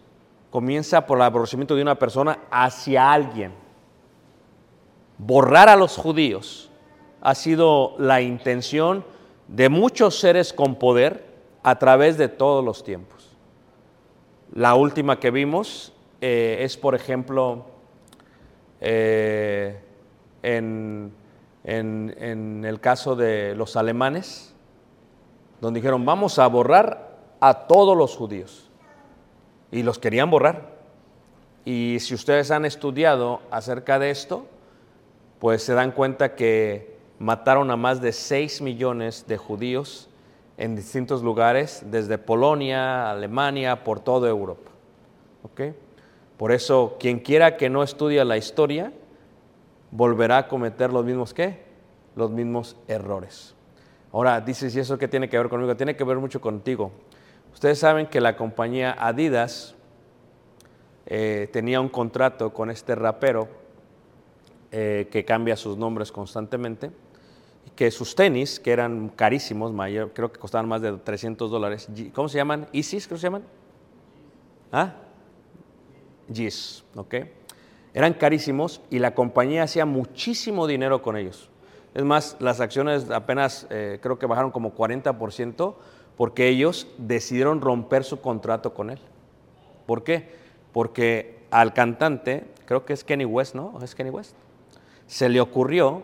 [0.50, 3.54] comienza por el aborrecimiento de una persona hacia alguien.
[5.18, 6.65] Borrar a los judíos
[7.26, 9.04] ha sido la intención
[9.48, 11.26] de muchos seres con poder
[11.64, 13.36] a través de todos los tiempos.
[14.54, 17.66] La última que vimos eh, es, por ejemplo,
[18.80, 19.82] eh,
[20.44, 21.12] en,
[21.64, 24.54] en el caso de los alemanes,
[25.62, 28.70] donde dijeron, vamos a borrar a todos los judíos.
[29.72, 30.76] Y los querían borrar.
[31.66, 34.46] Y si ustedes han estudiado acerca de esto,
[35.40, 40.10] pues se dan cuenta que mataron a más de 6 millones de judíos
[40.58, 44.72] en distintos lugares, desde Polonia, Alemania, por toda Europa.
[46.38, 48.92] Por eso, quien quiera que no estudie la historia,
[49.92, 51.64] volverá a cometer los mismos qué?
[52.16, 53.56] Los mismos errores.
[54.12, 55.76] Ahora, dices, ¿y eso qué tiene que ver conmigo?
[55.78, 56.92] Tiene que ver mucho contigo.
[57.54, 59.76] Ustedes saben que la compañía Adidas
[61.06, 63.48] eh, tenía un contrato con este rapero
[64.72, 66.92] eh, que cambia sus nombres constantemente
[67.76, 72.30] que sus tenis, que eran carísimos, mayor, creo que costaban más de 300 dólares, ¿cómo
[72.30, 72.68] se llaman?
[72.72, 73.44] ¿Isis creo que se llaman?
[74.72, 74.96] ¿Ah?
[76.34, 77.16] Gis, ¿ok?
[77.94, 81.50] Eran carísimos y la compañía hacía muchísimo dinero con ellos.
[81.94, 85.76] Es más, las acciones apenas eh, creo que bajaron como 40%
[86.18, 89.00] porque ellos decidieron romper su contrato con él.
[89.86, 90.30] ¿Por qué?
[90.74, 93.80] Porque al cantante, creo que es Kenny West, ¿no?
[93.82, 94.36] ¿Es Kenny West?
[95.08, 96.02] Se le ocurrió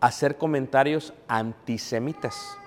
[0.00, 2.58] hacer comentarios antisemitas.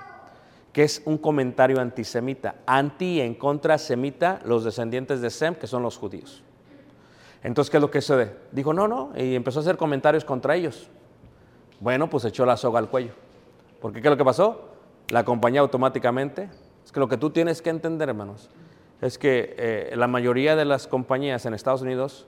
[0.73, 2.55] ¿Qué es un comentario antisemita?
[2.65, 6.43] Anti en contra semita, los descendientes de Sem, que son los judíos.
[7.43, 8.35] Entonces, ¿qué es lo que sucede?
[8.51, 10.89] Dijo, no, no, y empezó a hacer comentarios contra ellos.
[11.79, 13.13] Bueno, pues echó la soga al cuello.
[13.81, 14.69] Porque ¿qué es lo que pasó?
[15.09, 16.49] La compañía automáticamente,
[16.83, 18.49] es que lo que tú tienes que entender, hermanos,
[19.01, 22.27] es que eh, la mayoría de las compañías en Estados Unidos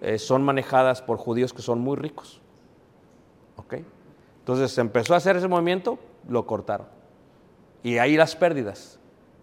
[0.00, 2.40] eh, son manejadas por judíos que son muy ricos.
[3.56, 3.74] ¿Ok?
[4.42, 6.88] Entonces empezó a hacer ese movimiento, lo cortaron.
[7.84, 8.98] Y ahí las pérdidas,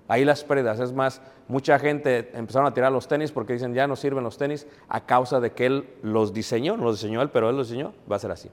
[0.10, 0.78] ahí las pérdidas.
[0.82, 4.38] Es más, mucha gente empezaron a tirar los tenis porque dicen ya no sirven los
[4.38, 7.70] tenis a causa de que él los diseñó, no los diseñó él, pero él los
[7.70, 8.50] diseñó, va a ser así.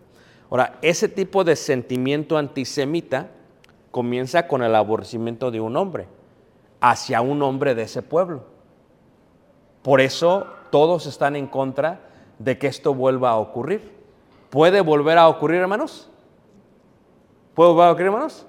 [0.48, 3.30] Ahora, ese tipo de sentimiento antisemita
[3.90, 6.06] comienza con el aborrecimiento de un hombre
[6.80, 8.44] hacia un hombre de ese pueblo.
[9.82, 12.00] Por eso todos están en contra
[12.38, 13.96] de que esto vuelva a ocurrir.
[14.50, 16.08] ¿Puede volver a ocurrir, hermanos?
[17.56, 18.46] ¿Puedo volver hermanos?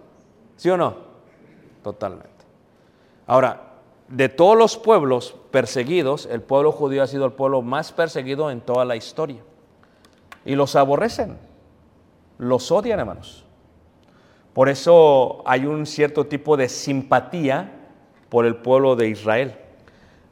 [0.57, 0.95] ¿Sí o no?
[1.81, 2.29] Totalmente.
[3.25, 3.61] Ahora,
[4.09, 8.59] de todos los pueblos perseguidos, el pueblo judío ha sido el pueblo más perseguido en
[8.59, 9.39] toda la historia.
[10.43, 11.37] Y los aborrecen,
[12.37, 13.45] los odian, hermanos.
[14.53, 17.71] Por eso hay un cierto tipo de simpatía
[18.27, 19.55] por el pueblo de Israel.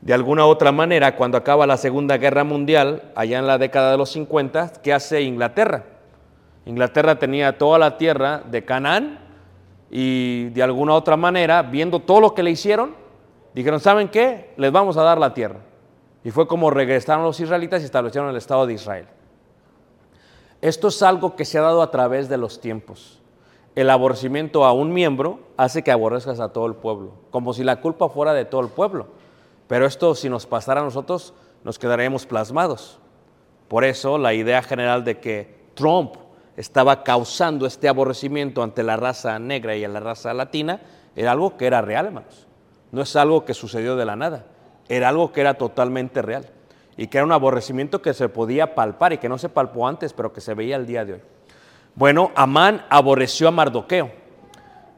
[0.01, 3.97] De alguna otra manera, cuando acaba la Segunda Guerra Mundial, allá en la década de
[3.97, 5.94] los 50, ¿qué hace Inglaterra?
[6.65, 9.19] Inglaterra tenía toda la tierra de Canaán
[9.89, 12.95] y de alguna otra manera, viendo todo lo que le hicieron,
[13.53, 14.53] dijeron, ¿saben qué?
[14.57, 15.59] Les vamos a dar la tierra.
[16.23, 19.07] Y fue como regresaron los israelitas y establecieron el Estado de Israel.
[20.61, 23.21] Esto es algo que se ha dado a través de los tiempos.
[23.75, 27.81] El aborrecimiento a un miembro hace que aborrezcas a todo el pueblo, como si la
[27.81, 29.07] culpa fuera de todo el pueblo.
[29.67, 32.99] Pero esto si nos pasara a nosotros, nos quedaremos plasmados.
[33.67, 36.15] Por eso la idea general de que Trump
[36.57, 40.79] estaba causando este aborrecimiento ante la raza negra y a la raza latina,
[41.15, 42.47] era algo que era real, hermanos.
[42.91, 44.45] No es algo que sucedió de la nada,
[44.87, 46.47] era algo que era totalmente real
[46.97, 50.13] y que era un aborrecimiento que se podía palpar y que no se palpó antes,
[50.13, 51.21] pero que se veía el día de hoy.
[51.95, 54.11] Bueno, Amán aborreció a Mardoqueo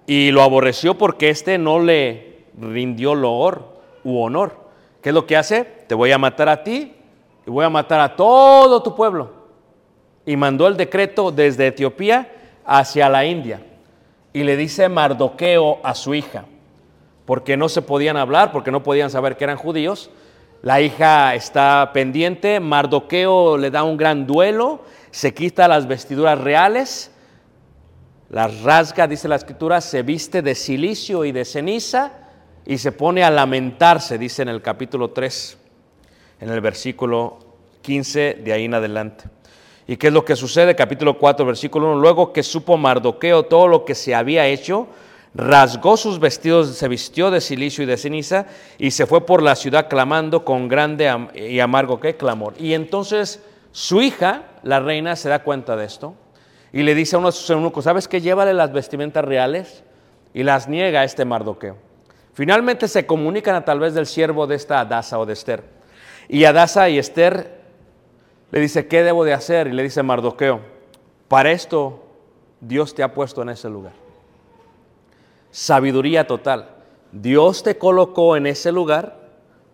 [0.06, 4.68] y lo aborreció porque éste no le rindió loor u honor.
[5.02, 5.64] ¿Qué es lo que hace?
[5.88, 6.96] Te voy a matar a ti
[7.46, 9.37] y voy a matar a todo tu pueblo
[10.28, 12.30] y mandó el decreto desde Etiopía
[12.66, 13.62] hacia la India.
[14.34, 16.46] y le dice Mardoqueo a su hija,
[17.26, 20.12] porque no se podían hablar, porque no podían saber que eran judíos.
[20.62, 27.10] La hija está pendiente, Mardoqueo le da un gran duelo, se quita las vestiduras reales,
[28.30, 32.12] las rasga, dice la escritura, se viste de silicio y de ceniza
[32.66, 35.58] y se pone a lamentarse, dice en el capítulo 3,
[36.42, 37.40] en el versículo
[37.82, 39.37] 15 de ahí en adelante.
[39.88, 40.76] ¿Y qué es lo que sucede?
[40.76, 42.02] Capítulo 4, versículo 1.
[42.02, 44.88] Luego que supo Mardoqueo todo lo que se había hecho,
[45.34, 49.56] rasgó sus vestidos, se vistió de silicio y de ceniza y se fue por la
[49.56, 52.18] ciudad clamando con grande y amargo ¿qué?
[52.18, 52.54] clamor.
[52.60, 56.16] Y entonces su hija, la reina, se da cuenta de esto
[56.74, 58.20] y le dice a uno de sus eunucos, ¿sabes qué?
[58.20, 59.84] Llévale las vestimentas reales
[60.34, 61.78] y las niega este Mardoqueo.
[62.34, 65.64] Finalmente se comunican a tal vez del siervo de esta Adasa o de Esther.
[66.28, 67.57] Y Adasa y Esther
[68.52, 69.68] le dice, ¿qué debo de hacer?
[69.68, 70.62] Y le dice Mardoqueo,
[71.28, 72.04] para esto
[72.62, 73.94] Dios te ha puesto en ese lugar.
[75.52, 76.70] Sabiduría total.
[77.12, 79.18] Dios te colocó en ese lugar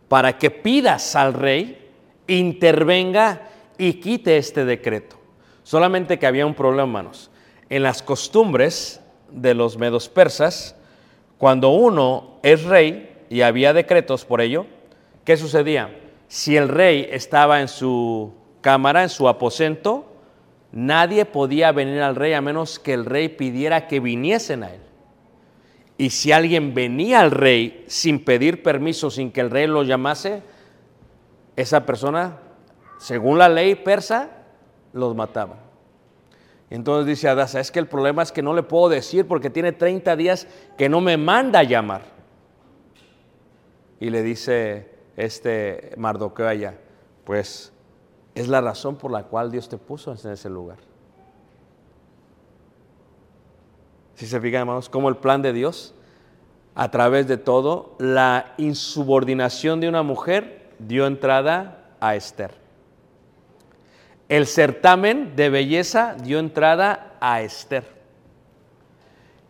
[0.08, 1.92] para que pidas al rey,
[2.28, 5.18] intervenga y quite este decreto.
[5.64, 7.32] Solamente que había un problema, hermanos.
[7.70, 9.02] En las costumbres
[9.32, 10.76] de los medos persas,
[11.38, 14.66] cuando uno es rey y había decretos por ello,
[15.26, 16.00] ¿qué sucedía?
[16.28, 18.34] Si el rey estaba en su
[18.64, 20.06] cámara, en su aposento,
[20.72, 24.82] nadie podía venir al rey a menos que el rey pidiera que viniesen a él.
[25.98, 30.42] Y si alguien venía al rey sin pedir permiso, sin que el rey lo llamase,
[31.56, 32.40] esa persona,
[32.98, 34.32] según la ley persa,
[34.94, 35.58] los mataba.
[36.70, 39.74] Entonces dice Adasa, es que el problema es que no le puedo decir porque tiene
[39.74, 40.48] 30 días
[40.78, 42.02] que no me manda a llamar.
[44.00, 46.80] Y le dice este Mardoqueo allá,
[47.26, 47.73] pues
[48.36, 50.78] es la razón por la cual Dios te puso en ese lugar.
[54.16, 55.94] Si se fijan, hermanos, como el plan de Dios,
[56.76, 62.52] a través de todo, la insubordinación de una mujer dio entrada a Esther.
[64.30, 67.84] El certamen de belleza dio entrada a Esther.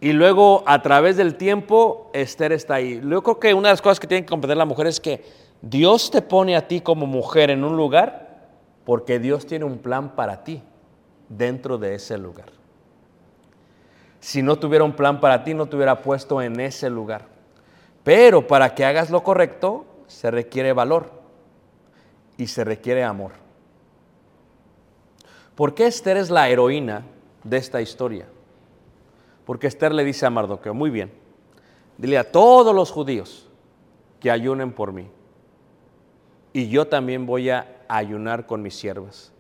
[0.02, 3.02] Y luego, a través del tiempo, Esther está ahí.
[3.02, 5.24] Yo creo que una de las cosas que tiene que comprender la mujer es que
[5.62, 8.23] Dios te pone a ti como mujer en un lugar
[8.86, 10.62] porque Dios tiene un plan para ti
[11.30, 12.48] dentro de ese lugar.
[14.20, 17.28] Si no tuviera un plan para ti, no te hubiera puesto en ese lugar.
[18.04, 21.12] Pero para que hagas lo correcto, se requiere valor
[22.38, 23.32] y se requiere amor.
[25.56, 27.04] ¿Por qué Esther es la heroína
[27.44, 28.28] de esta historia?
[29.46, 31.12] Porque Esther le dice a Mardoqueo, muy bien,
[31.98, 33.50] dile a todos los judíos
[34.20, 35.08] que ayunen por mí.
[36.54, 39.32] Y yo también voy a ayunar con mis siervas.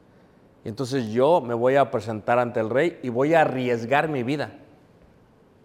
[0.63, 4.23] Y entonces yo me voy a presentar ante el rey y voy a arriesgar mi
[4.23, 4.51] vida.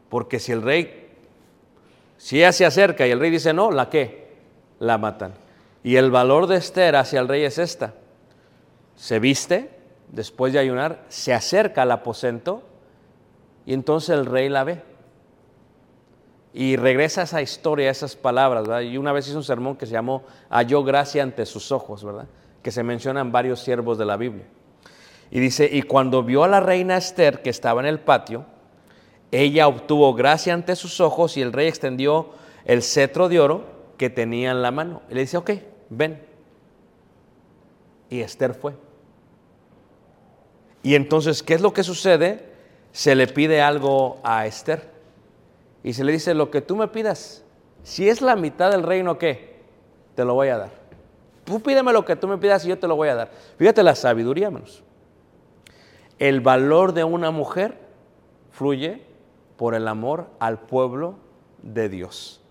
[0.08, 1.08] Porque si el rey,
[2.16, 4.36] si ella se acerca y el rey dice no, ¿la qué?
[4.80, 5.34] La matan.
[5.84, 7.94] Y el valor de Esther hacia el rey es esta.
[8.96, 9.70] Se viste,
[10.08, 12.62] después de ayunar, se acerca al aposento
[13.64, 14.82] y entonces el rey la ve.
[16.52, 18.80] Y regresa esa historia, esas palabras, ¿verdad?
[18.80, 22.26] Y una vez hizo un sermón que se llamó Halló gracia ante sus ojos, ¿verdad?
[22.68, 24.44] Que se mencionan varios siervos de la Biblia.
[25.30, 28.44] Y dice, y cuando vio a la reina Esther que estaba en el patio,
[29.30, 32.28] ella obtuvo gracia ante sus ojos y el rey extendió
[32.66, 33.64] el cetro de oro
[33.96, 35.00] que tenía en la mano.
[35.08, 35.50] Y le dice, ok,
[35.88, 36.22] ven.
[38.10, 38.74] Y Esther fue.
[40.82, 42.52] Y entonces, ¿qué es lo que sucede?
[42.92, 44.90] Se le pide algo a Esther.
[45.82, 47.42] Y se le dice, lo que tú me pidas,
[47.82, 49.56] si es la mitad del reino, ¿qué?
[50.14, 50.77] Te lo voy a dar.
[51.48, 53.30] Tú pídeme lo que tú me pidas y yo te lo voy a dar.
[53.56, 54.84] Fíjate la sabiduría, hermanos.
[56.18, 57.78] El valor de una mujer
[58.50, 59.02] fluye
[59.56, 61.14] por el amor al pueblo
[61.62, 62.42] de Dios.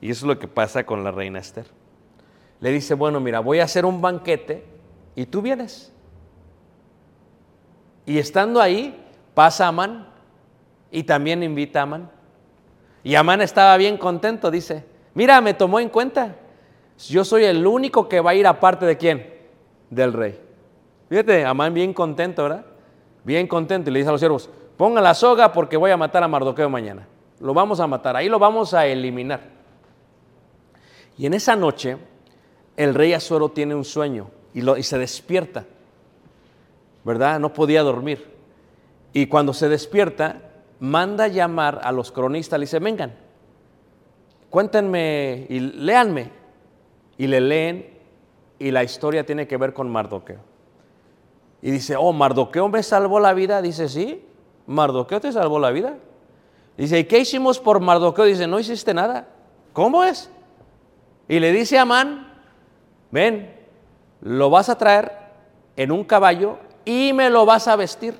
[0.00, 1.66] Y eso es lo que pasa con la reina Esther.
[2.60, 4.64] Le dice, bueno, mira, voy a hacer un banquete
[5.16, 5.92] y tú vienes.
[8.06, 9.04] Y estando ahí,
[9.34, 10.06] pasa Amán
[10.92, 12.10] y también invita a Amán.
[13.02, 16.36] Y Amán estaba bien contento, dice, mira, me tomó en cuenta.
[17.08, 19.32] Yo soy el único que va a ir aparte de quién?
[19.88, 20.38] Del rey.
[21.08, 22.64] Fíjate, Amán bien contento, ¿verdad?
[23.24, 23.90] Bien contento.
[23.90, 26.68] Y le dice a los siervos, pongan la soga porque voy a matar a Mardoqueo
[26.68, 27.06] mañana.
[27.40, 29.40] Lo vamos a matar, ahí lo vamos a eliminar.
[31.16, 31.96] Y en esa noche,
[32.76, 35.64] el rey Azuero tiene un sueño y, y se despierta,
[37.02, 37.40] ¿verdad?
[37.40, 38.30] No podía dormir.
[39.12, 40.42] Y cuando se despierta,
[40.80, 43.14] manda llamar a los cronistas, le dice, vengan,
[44.50, 46.39] cuéntenme y léanme
[47.20, 47.86] y le leen
[48.58, 50.38] y la historia tiene que ver con Mardoqueo.
[51.60, 53.60] Y dice, oh, Mardoqueo me salvó la vida.
[53.60, 54.24] Dice, sí,
[54.66, 55.98] Mardoqueo te salvó la vida.
[56.78, 58.24] Dice, ¿y qué hicimos por Mardoqueo?
[58.24, 59.28] Dice, no hiciste nada.
[59.74, 60.30] ¿Cómo es?
[61.28, 62.32] Y le dice a Amán,
[63.10, 63.54] ven,
[64.22, 65.12] lo vas a traer
[65.76, 66.56] en un caballo
[66.86, 68.14] y me lo vas a vestir.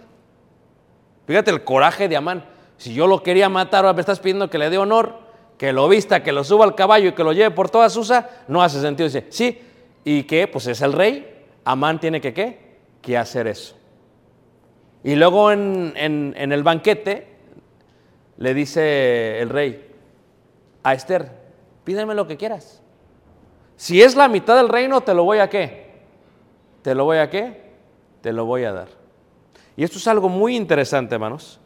[1.26, 2.44] Fíjate el coraje de Amán.
[2.76, 5.29] Si yo lo quería matar, ahora me estás pidiendo que le dé honor,
[5.60, 8.30] que lo vista, que lo suba al caballo y que lo lleve por toda Susa,
[8.48, 9.06] no hace sentido.
[9.06, 9.60] Dice, sí,
[10.04, 10.48] ¿y qué?
[10.48, 11.44] Pues es el rey.
[11.66, 12.78] Amán tiene que qué?
[13.02, 13.76] Que hacer eso.
[15.04, 17.28] Y luego en, en el banquete
[18.38, 19.86] le dice el rey
[20.82, 21.30] a Esther,
[21.84, 22.80] pídeme lo que quieras.
[23.76, 25.90] Si es la mitad del reino, te lo voy a qué?
[26.80, 27.64] ¿Te lo voy a qué?
[28.22, 28.88] Te lo voy a dar.
[29.76, 31.60] Y esto es algo muy interesante, hermanos,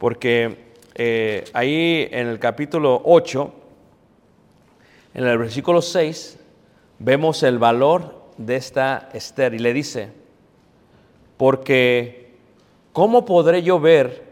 [0.00, 3.52] porque eh, ahí en el capítulo 8,
[5.12, 6.38] en el versículo 6,
[6.98, 10.10] vemos el valor de esta Esther y le dice,
[11.36, 12.38] porque
[12.94, 14.24] ¿cómo podré yo ver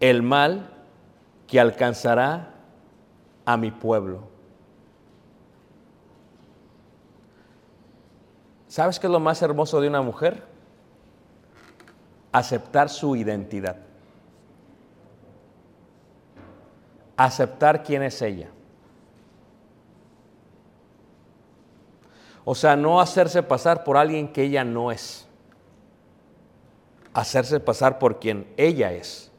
[0.00, 0.70] el mal
[1.46, 2.54] que alcanzará
[3.44, 4.22] a mi pueblo?
[8.66, 10.42] ¿Sabes qué es lo más hermoso de una mujer?
[12.32, 13.91] Aceptar su identidad.
[17.16, 18.48] Aceptar quién es ella.
[22.44, 25.28] O sea, no hacerse pasar por alguien que ella no es.
[27.14, 29.30] Hacerse pasar por quien ella es.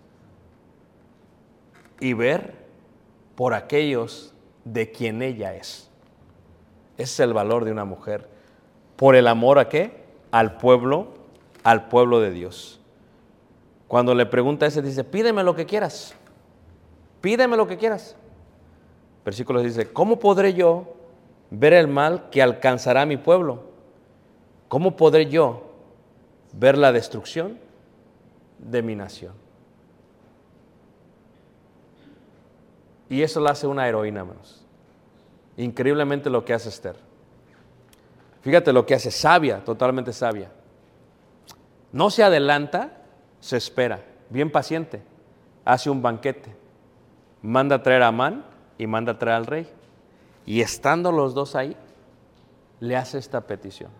[2.00, 2.56] Y ver
[3.36, 5.90] por aquellos de quien ella es.
[6.98, 8.34] Ese es el valor de una mujer
[8.96, 10.04] por el amor a qué?
[10.32, 11.10] Al pueblo,
[11.64, 12.80] al pueblo de Dios.
[13.88, 16.16] Cuando le pregunta a ese, dice, pídeme lo que quieras,
[17.24, 18.18] pídeme lo que quieras.
[19.24, 20.94] Versículo dice, ¿cómo podré yo
[21.50, 23.64] ver el mal que alcanzará mi pueblo?
[24.68, 25.72] ¿Cómo podré yo
[26.52, 27.58] ver la destrucción
[28.60, 29.32] de mi nación?
[33.10, 34.66] Y eso lo hace una heroína, menos.
[35.56, 36.98] Increíblemente lo que hace Esther.
[38.42, 40.52] Fíjate lo que hace, sabia, totalmente sabia.
[41.94, 42.92] No se adelanta,
[43.40, 45.02] se espera, bien paciente.
[45.64, 46.63] Hace un banquete,
[47.44, 48.44] manda a traer a Amán
[48.80, 49.70] y manda a traer al rey.
[50.46, 51.78] Y estando los dos ahí,
[52.80, 53.92] le hace esta petición.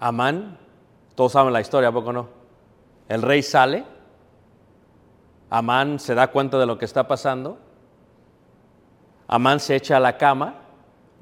[0.00, 0.58] Amán,
[1.14, 2.28] todos saben la historia, ¿a poco no?
[3.08, 3.84] El rey sale,
[5.48, 7.58] Amán se da cuenta de lo que está pasando
[9.26, 10.54] Amán se echa a la cama,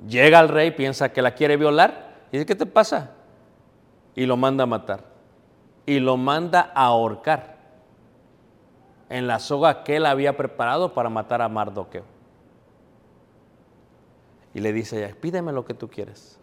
[0.07, 3.11] llega al rey, piensa que la quiere violar, y dice, ¿qué te pasa?
[4.15, 5.12] Y lo manda a matar.
[5.87, 7.59] Y lo manda a ahorcar
[9.09, 12.05] en la soga que él había preparado para matar a Mardoqueo.
[14.55, 16.39] Y le dice ella, pídeme lo que tú quieres.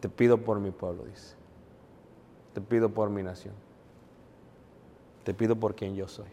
[0.00, 1.36] Te pido por mi pueblo, dice.
[2.54, 3.54] Te pido por mi nación.
[5.24, 6.28] Te pido por quien yo soy.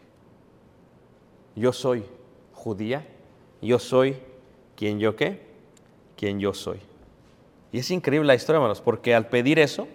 [1.54, 2.04] Yo soy
[2.52, 3.06] judía
[3.66, 4.16] yo soy
[4.76, 5.40] quien yo qué,
[6.16, 6.78] quien yo soy.
[7.72, 9.88] Y es increíble la historia, hermanos, porque al pedir eso,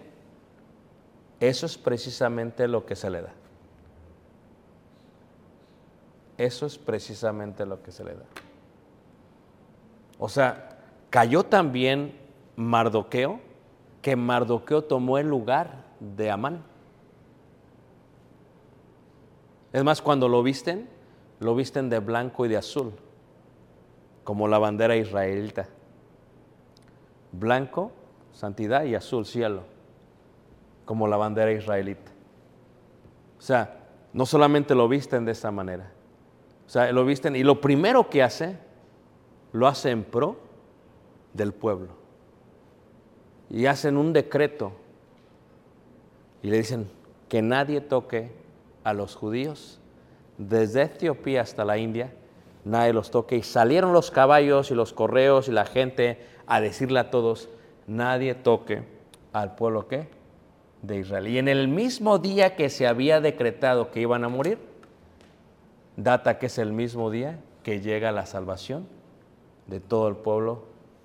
[1.42, 3.32] eso es precisamente lo que se le da.
[6.38, 8.24] Eso es precisamente lo que se le da.
[10.20, 10.78] O sea,
[11.10, 12.16] cayó también
[12.54, 13.40] Mardoqueo,
[14.02, 16.62] que Mardoqueo tomó el lugar de Amán.
[19.72, 20.88] Es más, cuando lo visten,
[21.40, 22.92] lo visten de blanco y de azul
[24.22, 25.66] como la bandera israelita.
[27.32, 27.90] Blanco,
[28.32, 29.71] santidad y azul, cielo,
[30.84, 32.10] como la bandera israelita.
[33.38, 33.78] O sea,
[34.12, 35.92] no solamente lo visten de esa manera,
[36.66, 38.58] o sea, lo visten y lo primero que hace,
[39.52, 40.36] lo hace en pro
[41.32, 41.90] del pueblo.
[43.50, 44.72] Y hacen un decreto
[46.42, 46.90] y le dicen
[47.28, 48.32] que nadie toque
[48.84, 49.80] a los judíos
[50.38, 52.12] desde Etiopía hasta la India
[52.64, 53.36] nadie los toque.
[53.36, 57.48] Y salieron los caballos y los correos y la gente a decirle a todos,
[57.86, 58.82] nadie toque
[59.32, 60.08] al pueblo que
[60.82, 61.28] de Israel.
[61.28, 64.58] Y en el mismo día que se había decretado que iban a morir,
[65.96, 68.86] data que es el mismo día que llega la salvación
[69.66, 70.64] de todo el pueblo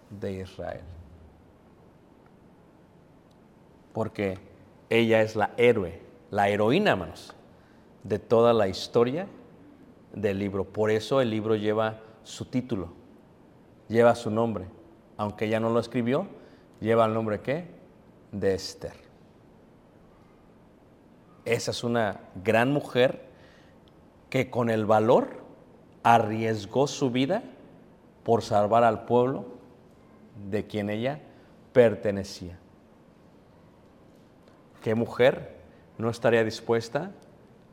[0.09, 0.82] de Israel.
[3.93, 4.39] Porque
[4.89, 6.01] ella es la héroe,
[6.32, 7.34] la heroína, hermanos,
[8.03, 9.28] de toda la historia
[10.13, 10.65] del libro.
[10.65, 12.89] Por eso el libro lleva su título,
[13.88, 14.65] lleva su nombre.
[15.17, 16.28] Aunque ella no lo escribió,
[16.80, 17.65] lleva el nombre qué?
[18.32, 19.07] De Esther.
[21.48, 23.22] Esa es una gran mujer
[24.30, 25.30] que con el valor
[26.04, 27.41] arriesgó su vida
[28.26, 29.45] por salvar al pueblo
[30.50, 31.22] de quien ella
[31.72, 32.60] pertenecía.
[34.84, 35.56] Qué mujer
[35.98, 37.12] no estaría dispuesta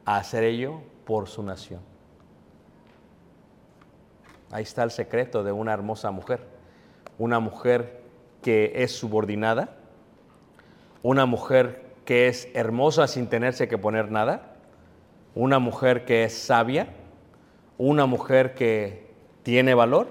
[0.05, 1.81] a hacer ello por su nación.
[4.53, 6.47] Ahí está el secreto de una hermosa mujer.
[7.19, 8.03] Una mujer
[8.41, 9.75] que es subordinada,
[11.03, 14.57] una mujer que es hermosa sin tenerse que poner nada,
[15.35, 16.89] una mujer que es sabia,
[17.79, 19.11] una mujer que
[19.43, 20.09] tiene valor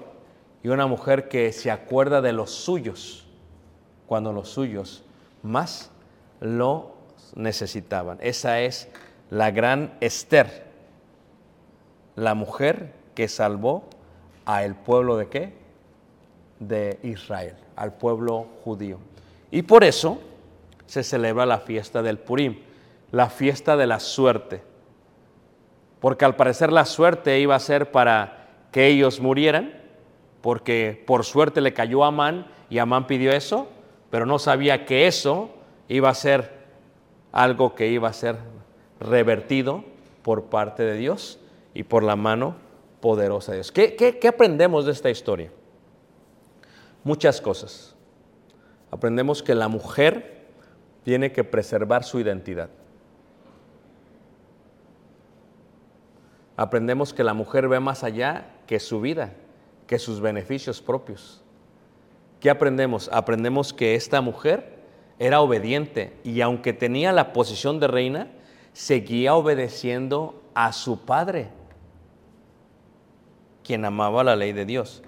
[0.62, 3.26] y una mujer que se acuerda de los suyos
[4.06, 5.04] cuando los suyos
[5.42, 5.90] más
[6.40, 6.94] lo
[7.34, 8.18] necesitaban.
[8.20, 8.88] Esa es
[9.30, 10.64] la gran Esther,
[12.16, 13.84] la mujer que salvó
[14.44, 15.52] a el pueblo de qué?
[16.60, 18.98] De Israel, al pueblo judío.
[19.50, 20.18] Y por eso
[20.86, 22.60] se celebra la fiesta del Purim,
[23.10, 24.62] la fiesta de la suerte.
[26.00, 29.80] Porque al parecer la suerte iba a ser para que ellos murieran,
[30.40, 33.68] porque por suerte le cayó a Amán y Amán pidió eso,
[34.10, 35.50] pero no sabía que eso
[35.88, 36.50] iba a ser
[37.32, 38.36] algo que iba a ser
[39.00, 39.84] revertido
[40.22, 41.38] por parte de Dios
[41.72, 42.56] y por la mano
[43.00, 43.72] poderosa de Dios.
[43.72, 45.50] ¿Qué, qué aprendemos de esta historia?
[47.02, 47.94] Muchas cosas.
[48.90, 50.33] Aprendemos que la mujer
[51.04, 52.70] tiene que preservar su identidad.
[56.56, 59.34] Aprendemos que la mujer ve más allá que su vida,
[59.86, 61.42] que sus beneficios propios.
[62.40, 63.10] ¿Qué aprendemos?
[63.12, 64.74] Aprendemos que esta mujer
[65.18, 68.28] era obediente y aunque tenía la posición de reina,
[68.72, 71.48] seguía obedeciendo a su padre,
[73.62, 75.02] quien amaba la ley de Dios.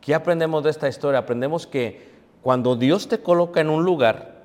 [0.00, 1.20] ¿Qué aprendemos de esta historia?
[1.20, 4.35] Aprendemos que cuando Dios te coloca en un lugar,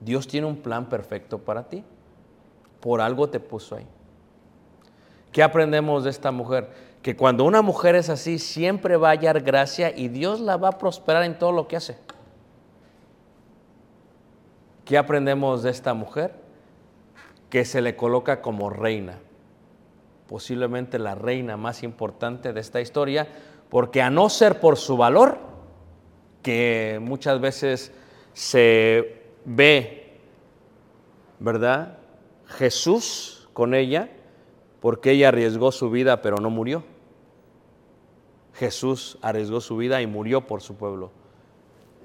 [0.00, 1.84] Dios tiene un plan perfecto para ti.
[2.80, 3.86] Por algo te puso ahí.
[5.32, 6.70] ¿Qué aprendemos de esta mujer?
[7.02, 10.68] Que cuando una mujer es así, siempre va a hallar gracia y Dios la va
[10.68, 11.96] a prosperar en todo lo que hace.
[14.84, 16.34] ¿Qué aprendemos de esta mujer?
[17.50, 19.18] Que se le coloca como reina,
[20.28, 23.26] posiblemente la reina más importante de esta historia,
[23.70, 25.38] porque a no ser por su valor,
[26.42, 27.92] que muchas veces
[28.34, 30.18] se ve,
[31.38, 31.98] ¿verdad?
[32.46, 34.10] Jesús con ella,
[34.80, 36.84] porque ella arriesgó su vida pero no murió.
[38.54, 41.10] Jesús arriesgó su vida y murió por su pueblo.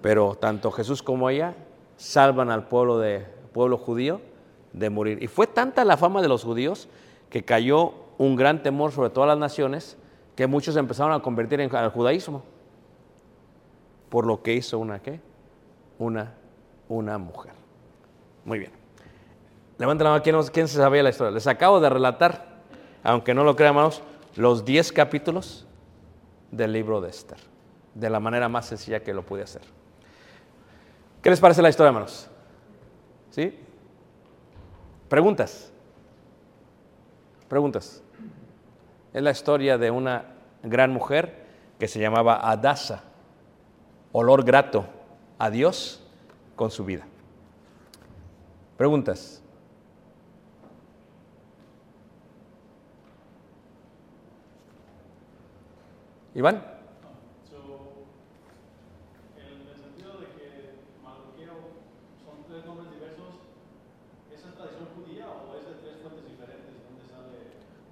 [0.02, 1.56] Pero tanto Jesús como ella
[1.98, 4.22] salvan al pueblo, de, pueblo judío
[4.74, 5.22] de morir.
[5.22, 6.88] Y fue tanta la fama de los judíos
[7.30, 9.98] que cayó un gran temor sobre todas las naciones
[10.36, 12.44] que muchos empezaron a convertir en, al judaísmo
[14.10, 15.22] por lo que hizo una qué?
[15.98, 16.34] Una,
[16.90, 17.54] una mujer.
[18.44, 18.72] Muy bien.
[19.78, 21.32] Levanten la mano, ¿quién, ¿quién se sabía la historia?
[21.32, 22.46] Les acabo de relatar,
[23.04, 24.02] aunque no lo crean, hermanos,
[24.36, 25.66] los 10 capítulos
[26.52, 27.38] del libro de Esther,
[27.94, 29.62] de la manera más sencilla que lo pude hacer.
[31.22, 32.30] ¿Qué les parece la historia, hermanos?
[33.30, 33.58] ¿Sí?
[35.08, 35.72] Preguntas.
[37.48, 38.04] Preguntas.
[39.14, 40.26] Es la historia de una
[40.64, 41.46] gran mujer
[41.80, 43.04] que se llamaba Adasa,
[44.12, 44.86] olor grato
[45.38, 46.06] a Dios
[46.60, 47.08] con su vida.
[48.76, 49.42] Preguntas.
[56.36, 56.62] Iván.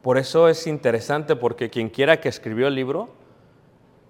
[0.01, 3.07] Por eso es interesante porque quien quiera que escribió el libro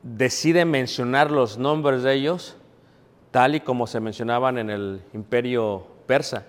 [0.01, 2.56] decide mencionar los nombres de ellos
[3.37, 6.43] tal y como se mencionaban en el imperio persa.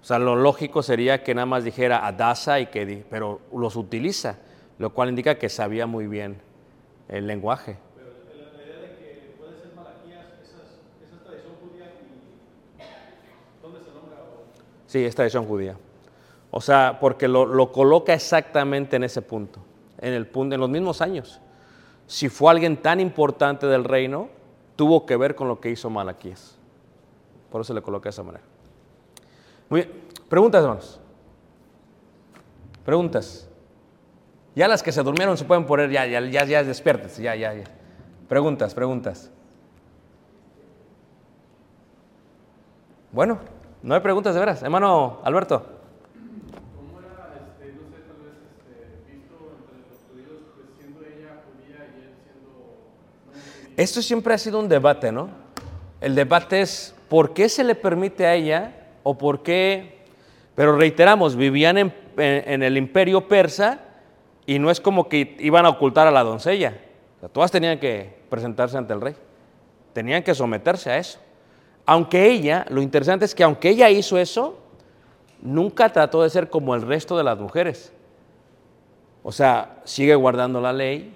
[0.00, 4.38] O sea, lo lógico sería que nada más dijera Adasa y que pero los utiliza,
[4.78, 6.38] lo cual indica que sabía muy bien
[7.10, 7.76] el lenguaje.
[14.86, 15.76] Sí, es tradición judía.
[16.50, 19.60] O sea, porque lo, coloca exactamente en ese punto,
[19.98, 21.42] en, el en los mismos años.
[22.06, 24.40] Si fue alguien tan importante del reino,
[24.82, 26.58] tuvo que ver con lo que hizo Malaquías.
[27.52, 28.42] Por eso le coloca de esa manera.
[29.68, 29.92] Muy bien.
[30.28, 31.00] Preguntas, hermanos.
[32.84, 33.48] Preguntas.
[34.56, 37.54] Ya las que se durmieron se pueden poner, ya, ya, ya, ya despiertes, ya, ya,
[37.54, 37.62] ya.
[38.28, 39.30] Preguntas, preguntas.
[43.12, 43.38] Bueno,
[43.84, 44.64] no hay preguntas de veras.
[44.64, 45.64] Hermano Alberto.
[53.76, 55.30] Esto siempre ha sido un debate, ¿no?
[56.00, 60.04] El debate es por qué se le permite a ella o por qué,
[60.54, 63.80] pero reiteramos, vivían en, el imperio persa
[64.44, 66.76] y no es como que iban a ocultar a la doncella.
[67.32, 69.14] todas tenían que presentarse ante el rey,
[69.92, 71.18] tenían que someterse a eso.
[71.86, 74.58] Aunque ella, lo interesante es que aunque ella hizo eso,
[75.40, 77.92] nunca trató de ser como el resto de las mujeres.
[79.22, 81.14] O sea, sigue guardando la ley,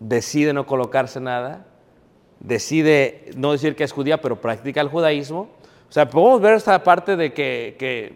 [0.00, 1.66] decide no colocarse nada,
[2.40, 5.50] decide no decir que es judía, pero practica el judaísmo.
[5.88, 8.14] O sea, podemos ver esta parte de que, que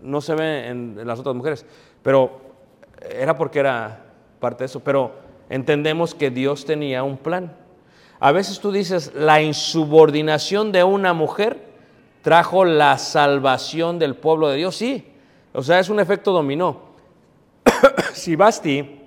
[0.00, 1.66] no se ve en, en las otras mujeres,
[2.02, 2.40] pero
[3.10, 4.04] era porque era
[4.40, 4.80] parte de eso.
[4.80, 5.12] Pero
[5.50, 7.54] entendemos que Dios tenía un plan.
[8.20, 11.58] A veces tú dices, la insubordinación de una mujer
[12.22, 14.76] trajo la salvación del pueblo de Dios.
[14.76, 15.06] Sí,
[15.52, 16.94] o sea, es un efecto dominó.
[18.14, 19.00] si Basti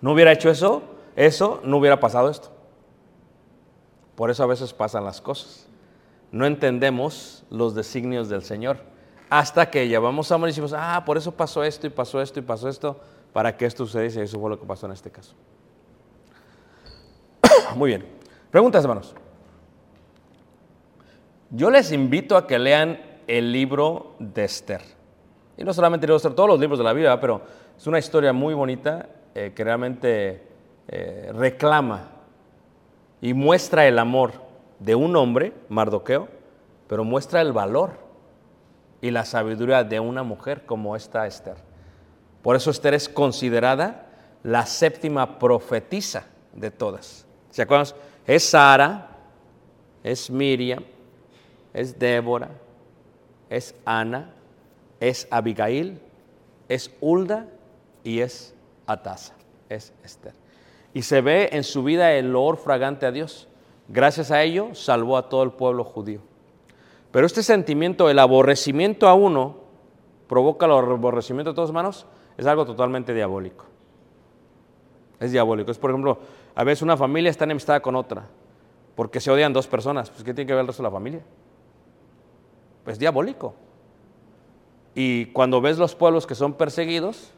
[0.00, 0.82] no hubiera hecho eso,
[1.16, 2.50] eso no hubiera pasado esto.
[4.14, 5.66] Por eso a veces pasan las cosas.
[6.30, 8.78] No entendemos los designios del Señor.
[9.30, 12.38] Hasta que llevamos a morir y decimos, ah, por eso pasó esto y pasó esto
[12.38, 13.00] y pasó esto,
[13.32, 14.20] para que esto sucediese.
[14.20, 15.34] Y eso fue lo que pasó en este caso.
[17.76, 18.06] Muy bien.
[18.50, 19.14] Preguntas, hermanos.
[21.50, 24.82] Yo les invito a que lean el libro de Esther.
[25.56, 27.42] Y no solamente el libro de Esther, todos los libros de la Biblia, pero
[27.76, 30.53] es una historia muy bonita eh, que realmente
[30.88, 32.10] eh, reclama
[33.20, 34.32] y muestra el amor
[34.78, 36.28] de un hombre, Mardoqueo,
[36.88, 37.92] pero muestra el valor
[39.00, 41.56] y la sabiduría de una mujer como esta Esther.
[42.42, 44.06] Por eso Esther es considerada
[44.42, 47.26] la séptima profetisa de todas.
[47.50, 47.94] ¿Se acuerdan?
[48.26, 49.08] Es Sara,
[50.02, 50.84] es Miriam,
[51.72, 52.50] es Débora,
[53.48, 54.30] es Ana,
[55.00, 56.00] es Abigail,
[56.68, 57.46] es Hulda
[58.02, 58.54] y es
[58.86, 59.34] Atasa,
[59.68, 60.43] es Esther.
[60.94, 63.48] Y se ve en su vida el olor fragante a Dios.
[63.88, 66.20] Gracias a ello salvó a todo el pueblo judío.
[67.10, 69.56] Pero este sentimiento, el aborrecimiento a uno,
[70.28, 73.66] provoca el aborrecimiento de todos hermanos, es algo totalmente diabólico.
[75.20, 75.70] Es diabólico.
[75.70, 76.18] Es, por ejemplo,
[76.54, 78.26] a veces una familia está enemistada con otra,
[78.94, 80.10] porque se odian dos personas.
[80.10, 81.20] Pues, ¿qué tiene que ver el resto de la familia?
[82.84, 83.54] Pues diabólico.
[84.94, 87.32] Y cuando ves los pueblos que son perseguidos,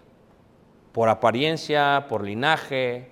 [0.92, 3.11] por apariencia, por linaje,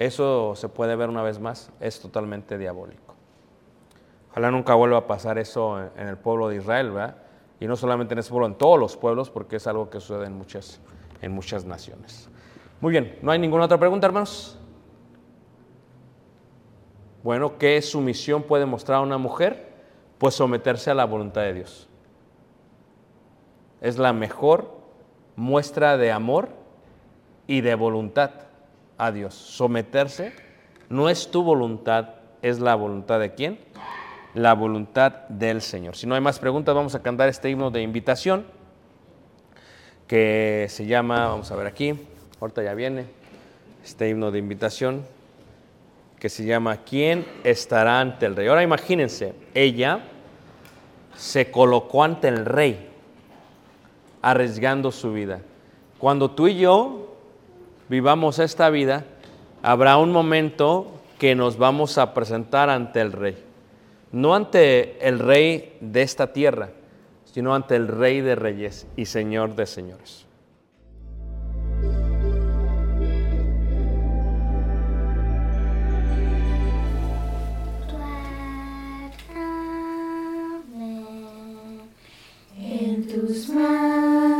[0.00, 3.14] eso se puede ver una vez más, es totalmente diabólico.
[4.30, 7.16] Ojalá nunca vuelva a pasar eso en el pueblo de Israel, ¿verdad?
[7.60, 10.24] Y no solamente en ese pueblo, en todos los pueblos, porque es algo que sucede
[10.24, 10.80] en muchas,
[11.20, 12.30] en muchas naciones.
[12.80, 14.58] Muy bien, ¿no hay ninguna otra pregunta, hermanos?
[17.22, 19.70] Bueno, ¿qué sumisión puede mostrar una mujer?
[20.16, 21.90] Pues someterse a la voluntad de Dios.
[23.82, 24.78] Es la mejor
[25.36, 26.48] muestra de amor
[27.46, 28.30] y de voluntad
[29.00, 29.34] a Dios.
[29.34, 30.32] Someterse
[30.88, 32.10] no es tu voluntad,
[32.42, 33.58] es la voluntad de quién?
[34.34, 35.96] La voluntad del Señor.
[35.96, 38.44] Si no hay más preguntas, vamos a cantar este himno de invitación
[40.06, 41.94] que se llama, vamos a ver aquí,
[42.40, 43.06] ahorita ya viene,
[43.84, 45.04] este himno de invitación
[46.18, 48.48] que se llama ¿Quién estará ante el rey?
[48.48, 50.00] Ahora imagínense, ella
[51.16, 52.90] se colocó ante el rey,
[54.20, 55.40] arriesgando su vida.
[55.98, 57.09] Cuando tú y yo
[57.90, 59.04] vivamos esta vida,
[59.62, 63.36] habrá un momento que nos vamos a presentar ante el rey.
[64.12, 66.70] No ante el rey de esta tierra,
[67.24, 70.26] sino ante el rey de reyes y señor de señores.
[83.10, 84.39] Tus manos,